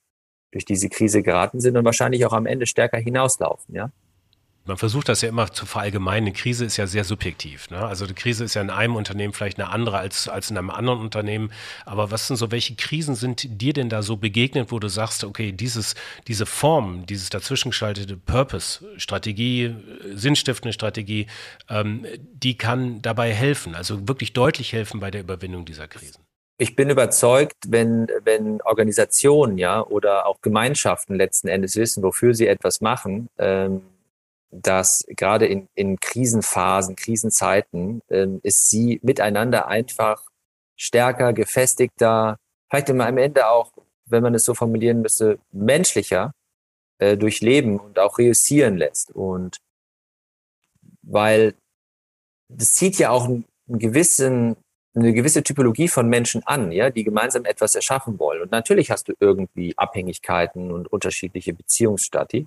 [0.52, 3.90] durch diese Krise geraten sind und wahrscheinlich auch am Ende stärker hinauslaufen, ja.
[4.66, 6.28] Man versucht das ja immer zu verallgemeinern.
[6.28, 7.70] Eine Krise ist ja sehr subjektiv.
[7.70, 7.78] Ne?
[7.78, 10.70] Also die Krise ist ja in einem Unternehmen vielleicht eine andere als, als in einem
[10.70, 11.50] anderen Unternehmen.
[11.86, 15.24] Aber was sind so, welche Krisen sind dir denn da so begegnet, wo du sagst,
[15.24, 15.94] okay, dieses,
[16.28, 19.74] diese Form, dieses dazwischengeschaltete Purpose, Strategie,
[20.12, 21.26] sinnstiftende Strategie,
[21.68, 26.22] ähm, die kann dabei helfen, also wirklich deutlich helfen bei der Überwindung dieser Krisen?
[26.60, 32.48] Ich bin überzeugt, wenn, wenn Organisationen ja oder auch Gemeinschaften letzten Endes wissen, wofür sie
[32.48, 33.80] etwas machen, ähm,
[34.50, 40.22] dass gerade in, in Krisenphasen, Krisenzeiten ähm, ist sie miteinander einfach
[40.76, 42.36] stärker, gefestigter,
[42.68, 43.72] vielleicht immer am Ende auch,
[44.04, 46.34] wenn man es so formulieren müsste, menschlicher
[46.98, 49.12] äh, durchleben und auch reüssieren lässt.
[49.12, 49.56] Und
[51.00, 51.54] weil
[52.48, 54.56] das zieht ja auch einen, einen gewissen
[54.94, 58.42] eine gewisse Typologie von Menschen an, ja, die gemeinsam etwas erschaffen wollen.
[58.42, 62.46] Und natürlich hast du irgendwie Abhängigkeiten und unterschiedliche Beziehungsstati.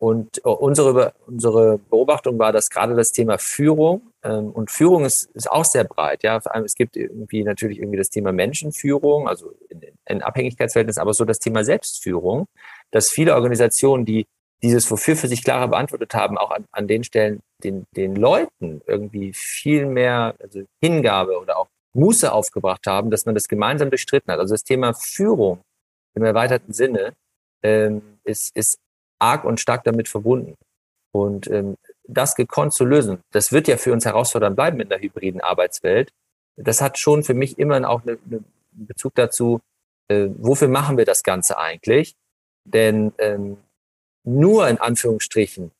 [0.00, 5.24] Und äh, unsere, unsere Beobachtung war, dass gerade das Thema Führung, ähm, und Führung ist,
[5.34, 6.40] ist auch sehr breit, ja.
[6.64, 11.40] Es gibt irgendwie natürlich irgendwie das Thema Menschenführung, also in, in Abhängigkeitsverhältnis, aber so das
[11.40, 12.46] Thema Selbstführung
[12.90, 14.26] dass viele Organisationen, die
[14.62, 18.82] dieses Wofür für sich klarer beantwortet haben, auch an, an den Stellen den, den Leuten
[18.86, 24.32] irgendwie viel mehr also Hingabe oder auch Muße aufgebracht haben, dass man das gemeinsam durchstritten
[24.32, 24.40] hat.
[24.40, 25.60] Also das Thema Führung
[26.14, 27.14] im erweiterten Sinne
[27.62, 28.78] ähm, ist, ist
[29.18, 30.54] arg und stark damit verbunden.
[31.12, 35.00] Und ähm, das gekonnt zu lösen, das wird ja für uns herausfordernd bleiben in der
[35.00, 36.10] hybriden Arbeitswelt.
[36.56, 39.60] Das hat schon für mich immer auch einen eine Bezug dazu,
[40.08, 42.14] äh, wofür machen wir das Ganze eigentlich?
[42.64, 43.58] Denn ähm,
[44.24, 45.70] nur in Anführungsstrichen,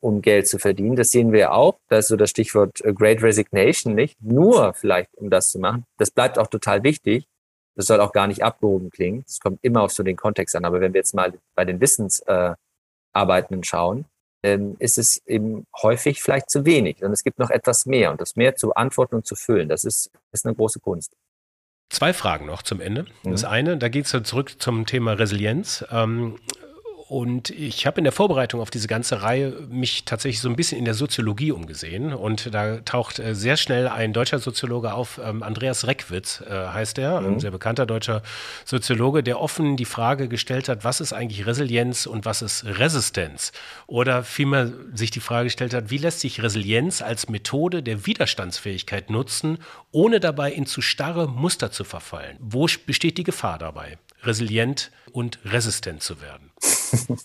[0.00, 2.92] um Geld zu verdienen, das sehen wir ja auch, das ist so das Stichwort äh,
[2.92, 4.20] Great Resignation, nicht?
[4.20, 5.84] Nur vielleicht, um das zu machen.
[5.98, 7.26] Das bleibt auch total wichtig.
[7.76, 9.22] Das soll auch gar nicht abgehoben klingen.
[9.26, 10.64] Das kommt immer auf so den Kontext an.
[10.64, 14.06] Aber wenn wir jetzt mal bei den Wissensarbeitenden äh, schauen,
[14.42, 17.02] ähm, ist es eben häufig vielleicht zu wenig.
[17.02, 18.10] Und es gibt noch etwas mehr.
[18.10, 21.12] Und das mehr zu antworten und zu füllen, das ist, ist eine große Kunst.
[21.90, 23.06] Zwei Fragen noch zum Ende.
[23.24, 23.48] Das mhm.
[23.48, 25.84] eine, da geht es zurück zum Thema Resilienz.
[25.90, 26.36] Ähm,
[27.10, 30.78] und ich habe in der Vorbereitung auf diese ganze Reihe mich tatsächlich so ein bisschen
[30.78, 32.14] in der Soziologie umgesehen.
[32.14, 36.98] Und da taucht äh, sehr schnell ein deutscher Soziologe auf, ähm, Andreas Reckwitz äh, heißt
[36.98, 37.26] er, mhm.
[37.26, 38.22] ein sehr bekannter deutscher
[38.64, 43.50] Soziologe, der offen die Frage gestellt hat, was ist eigentlich Resilienz und was ist Resistenz?
[43.88, 49.10] Oder vielmehr sich die Frage gestellt hat, wie lässt sich Resilienz als Methode der Widerstandsfähigkeit
[49.10, 49.58] nutzen,
[49.90, 52.36] ohne dabei in zu starre Muster zu verfallen?
[52.38, 53.98] Wo besteht die Gefahr dabei?
[54.24, 56.50] Resilient und resistent zu werden?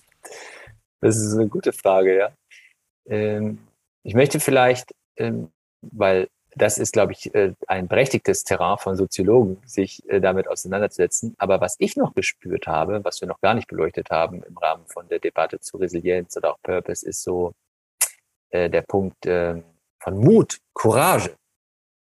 [1.02, 2.32] Das ist eine gute Frage, ja.
[3.06, 3.60] Ähm,
[4.02, 9.62] ich möchte vielleicht, ähm, weil das ist, glaube ich, äh, ein berechtigtes Terrain von Soziologen,
[9.66, 11.36] sich äh, damit auseinanderzusetzen.
[11.38, 14.88] Aber was ich noch gespürt habe, was wir noch gar nicht beleuchtet haben im Rahmen
[14.88, 17.54] von der Debatte zu Resilienz oder auch Purpose, ist so
[18.50, 19.64] äh, der Punkt ähm,
[20.00, 21.36] von Mut, Courage.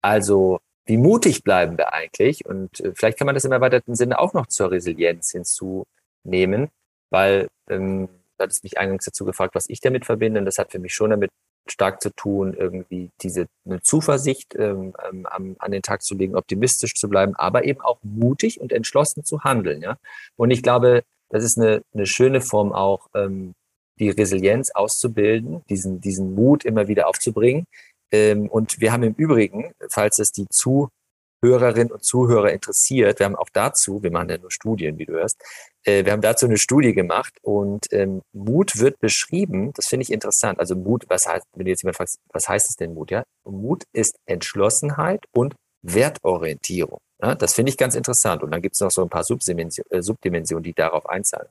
[0.03, 2.45] Also wie mutig bleiben wir eigentlich?
[2.45, 6.71] Und äh, vielleicht kann man das im erweiterten Sinne auch noch zur Resilienz hinzunehmen,
[7.11, 10.41] weil ähm, du hattest mich eingangs dazu gefragt, was ich damit verbinde.
[10.41, 11.31] Und das hat für mich schon damit
[11.69, 16.95] stark zu tun, irgendwie diese eine Zuversicht ähm, ähm, an den Tag zu legen, optimistisch
[16.95, 19.81] zu bleiben, aber eben auch mutig und entschlossen zu handeln.
[19.81, 19.97] Ja?
[20.37, 23.55] Und ich glaube, das ist eine, eine schöne Form auch, ähm,
[23.99, 27.67] die Resilienz auszubilden, diesen, diesen Mut immer wieder aufzubringen,
[28.13, 33.37] ähm, und wir haben im Übrigen, falls es die Zuhörerinnen und Zuhörer interessiert, wir haben
[33.37, 35.43] auch dazu, wir machen ja nur Studien, wie du hörst,
[35.85, 40.13] äh, wir haben dazu eine Studie gemacht und ähm, Mut wird beschrieben, das finde ich
[40.13, 40.61] interessant.
[40.61, 43.11] Also Mut, was heißt, wenn du jetzt jemand fragst, was heißt es denn Mut?
[43.11, 47.01] Ja, Mut ist Entschlossenheit und Wertorientierung.
[47.21, 48.43] Ja, das finde ich ganz interessant.
[48.43, 51.49] Und dann gibt es noch so ein paar Subdimensionen, äh, Subdimensionen, die darauf einzahlen.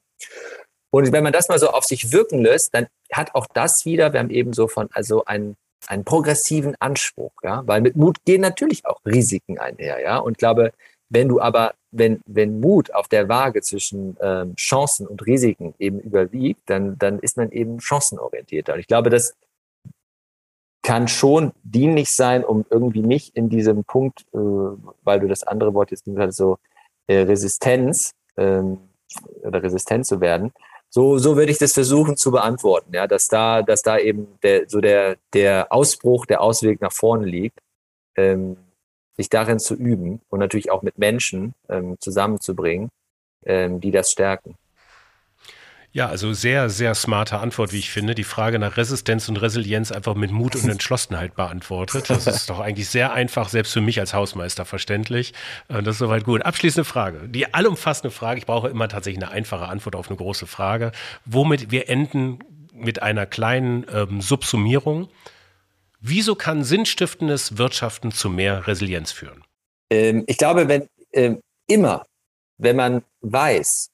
[0.93, 4.11] Und wenn man das mal so auf sich wirken lässt, dann hat auch das wieder,
[4.11, 5.55] wir haben eben so von, also ein
[5.87, 10.71] einen progressiven Anspruch, ja, weil mit Mut gehen natürlich auch Risiken einher, ja, und glaube,
[11.11, 15.99] wenn du aber, wenn, wenn Mut auf der Waage zwischen ähm, Chancen und Risiken eben
[15.99, 18.73] überwiegt, dann, dann ist man eben chancenorientierter.
[18.73, 19.35] Und ich glaube, das
[20.83, 25.73] kann schon dienlich sein, um irgendwie nicht in diesem Punkt, äh, weil du das andere
[25.73, 26.59] Wort jetzt gesagt hast, so
[27.07, 28.77] äh, Resistenz ähm,
[29.43, 30.53] oder resistent zu werden,
[30.93, 34.67] so, so würde ich das versuchen zu beantworten, ja, dass da, dass da eben der,
[34.67, 37.59] so der, der Ausbruch, der Ausweg nach vorne liegt,
[38.17, 38.57] ähm,
[39.15, 42.89] sich darin zu üben und natürlich auch mit Menschen ähm, zusammenzubringen,
[43.45, 44.55] ähm, die das stärken.
[45.93, 48.15] Ja, also sehr, sehr smarte Antwort, wie ich finde.
[48.15, 52.09] Die Frage nach Resistenz und Resilienz einfach mit Mut und Entschlossenheit beantwortet.
[52.09, 55.33] Das ist doch eigentlich sehr einfach, selbst für mich als Hausmeister verständlich.
[55.67, 56.43] Äh, das ist soweit gut.
[56.43, 57.27] Abschließende Frage.
[57.27, 58.39] Die allumfassende Frage.
[58.39, 60.93] Ich brauche immer tatsächlich eine einfache Antwort auf eine große Frage.
[61.25, 62.39] Womit wir enden
[62.73, 65.09] mit einer kleinen ähm, Subsumierung.
[65.99, 69.43] Wieso kann sinnstiftendes Wirtschaften zu mehr Resilienz führen?
[69.89, 72.05] Ähm, ich glaube, wenn ähm, immer,
[72.57, 73.89] wenn man weiß,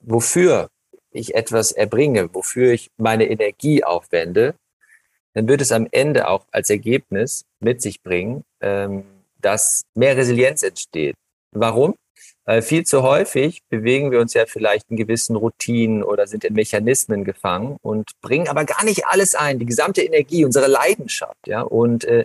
[0.00, 0.68] wofür
[1.12, 4.54] ich etwas erbringe, wofür ich meine Energie aufwende,
[5.34, 9.04] dann wird es am Ende auch als Ergebnis mit sich bringen, ähm,
[9.40, 11.14] dass mehr Resilienz entsteht.
[11.52, 11.94] Warum?
[12.44, 16.54] Weil viel zu häufig bewegen wir uns ja vielleicht in gewissen Routinen oder sind in
[16.54, 21.62] Mechanismen gefangen und bringen aber gar nicht alles ein, die gesamte Energie, unsere Leidenschaft, ja.
[21.62, 22.24] Und äh,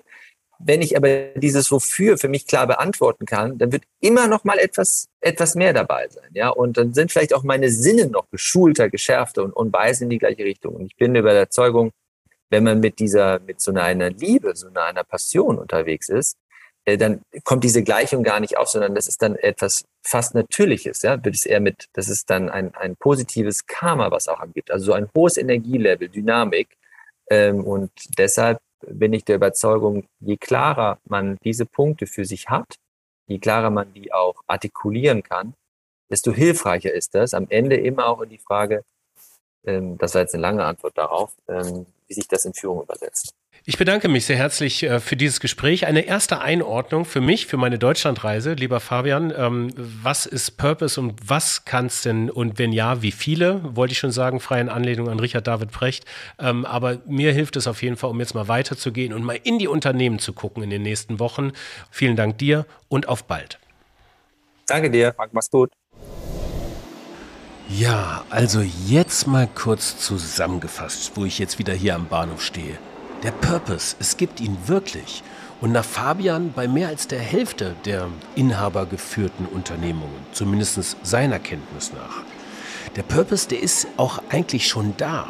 [0.59, 4.57] wenn ich aber dieses Wofür für mich klar beantworten kann, dann wird immer noch mal
[4.57, 6.29] etwas, etwas mehr dabei sein.
[6.33, 10.09] Ja, und dann sind vielleicht auch meine Sinne noch geschulter, geschärfter und, und weisen in
[10.11, 10.75] die gleiche Richtung.
[10.75, 11.91] Und ich bin über der Überzeugung,
[12.49, 16.37] wenn man mit dieser, mit so einer Liebe, so einer Passion unterwegs ist,
[16.85, 21.01] äh, dann kommt diese Gleichung gar nicht auf, sondern das ist dann etwas fast Natürliches,
[21.01, 24.71] ja, wird es eher mit, das ist dann ein, ein positives Karma, was auch angibt.
[24.71, 26.69] Also so ein hohes Energielevel, Dynamik.
[27.29, 32.75] Ähm, und deshalb bin ich der Überzeugung, je klarer man diese Punkte für sich hat,
[33.27, 35.53] je klarer man die auch artikulieren kann,
[36.09, 38.83] desto hilfreicher ist das am Ende immer auch in die Frage,
[39.65, 43.33] ähm, das war jetzt eine lange Antwort darauf, ähm, wie sich das in Führung übersetzt.
[43.69, 45.87] Ich bedanke mich sehr herzlich äh, für dieses Gespräch.
[45.87, 49.33] Eine erste Einordnung für mich, für meine Deutschlandreise, lieber Fabian.
[49.35, 53.59] Ähm, was ist Purpose und was kann es denn und wenn ja, wie viele?
[53.75, 56.05] Wollte ich schon sagen, frei in Anlehnung an Richard David Precht.
[56.39, 59.59] Ähm, aber mir hilft es auf jeden Fall, um jetzt mal weiterzugehen und mal in
[59.59, 61.51] die Unternehmen zu gucken in den nächsten Wochen.
[61.91, 63.59] Vielen Dank dir und auf bald.
[64.65, 65.73] Danke dir, Frank, mach's gut.
[67.67, 72.77] Ja, also jetzt mal kurz zusammengefasst, wo ich jetzt wieder hier am Bahnhof stehe.
[73.23, 75.23] Der Purpose, es gibt ihn wirklich.
[75.59, 82.23] Und nach Fabian bei mehr als der Hälfte der inhabergeführten Unternehmungen, zumindest seiner Kenntnis nach.
[82.95, 85.29] Der Purpose, der ist auch eigentlich schon da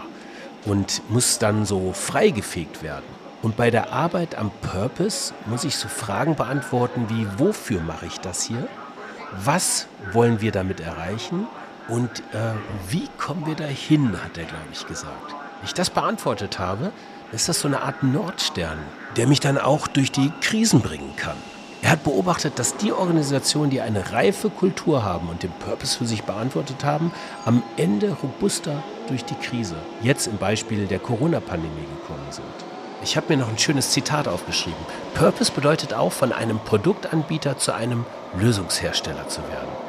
[0.66, 3.06] und muss dann so freigefegt werden.
[3.42, 8.20] Und bei der Arbeit am Purpose muss ich so Fragen beantworten wie, wofür mache ich
[8.20, 8.68] das hier?
[9.46, 11.48] Was wollen wir damit erreichen?
[11.88, 12.52] Und äh,
[12.90, 15.32] wie kommen wir dahin, hat er, glaube ich, gesagt.
[15.32, 16.92] Wenn ich das beantwortet habe,
[17.32, 18.80] ist das so eine Art Nordstern,
[19.16, 21.38] der mich dann auch durch die Krisen bringen kann.
[21.82, 26.06] Er hat beobachtet, dass die Organisationen, die eine reife Kultur haben und den Purpose für
[26.06, 27.12] sich beantwortet haben,
[27.46, 32.46] am Ende robuster durch die Krise, jetzt im Beispiel der Corona-Pandemie gekommen sind.
[33.04, 34.80] Ich habe mir noch ein schönes Zitat aufgeschrieben.
[35.14, 38.06] Purpose bedeutet auch, von einem Produktanbieter zu einem
[38.40, 39.87] Lösungshersteller zu werden.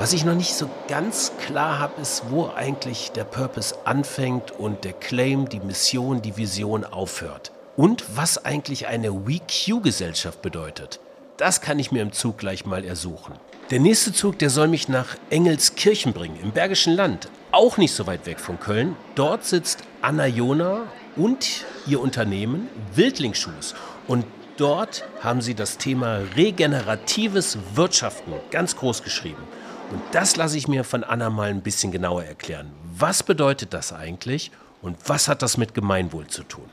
[0.00, 4.82] Was ich noch nicht so ganz klar habe, ist, wo eigentlich der Purpose anfängt und
[4.84, 7.52] der Claim, die Mission, die Vision aufhört.
[7.76, 11.00] Und was eigentlich eine WeQ-Gesellschaft bedeutet.
[11.36, 13.34] Das kann ich mir im Zug gleich mal ersuchen.
[13.70, 17.28] Der nächste Zug, der soll mich nach Engelskirchen bringen, im Bergischen Land.
[17.52, 18.96] Auch nicht so weit weg von Köln.
[19.16, 20.84] Dort sitzt Anna Jona
[21.14, 23.74] und ihr Unternehmen Wildlingsschuhs.
[24.06, 24.24] Und
[24.56, 29.42] dort haben sie das Thema regeneratives Wirtschaften ganz groß geschrieben.
[29.90, 32.70] Und das lasse ich mir von Anna mal ein bisschen genauer erklären.
[32.96, 34.50] Was bedeutet das eigentlich
[34.82, 36.68] und was hat das mit Gemeinwohl zu tun?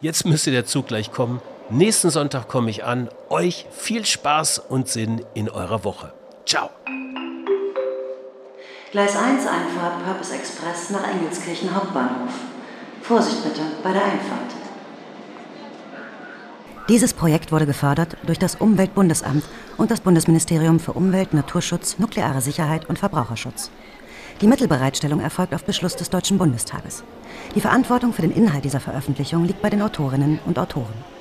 [0.00, 1.40] Jetzt müsste der Zug gleich kommen.
[1.70, 3.08] Nächsten Sonntag komme ich an.
[3.30, 6.12] Euch viel Spaß und Sinn in eurer Woche.
[6.46, 6.70] Ciao.
[8.90, 12.32] Gleis 1 Einfahrt Purpose Express nach Engelskirchen Hauptbahnhof.
[13.02, 14.67] Vorsicht bitte bei der Einfahrt.
[16.88, 19.44] Dieses Projekt wurde gefördert durch das Umweltbundesamt
[19.76, 23.70] und das Bundesministerium für Umwelt, Naturschutz, nukleare Sicherheit und Verbraucherschutz.
[24.40, 27.04] Die Mittelbereitstellung erfolgt auf Beschluss des Deutschen Bundestages.
[27.54, 31.17] Die Verantwortung für den Inhalt dieser Veröffentlichung liegt bei den Autorinnen und Autoren.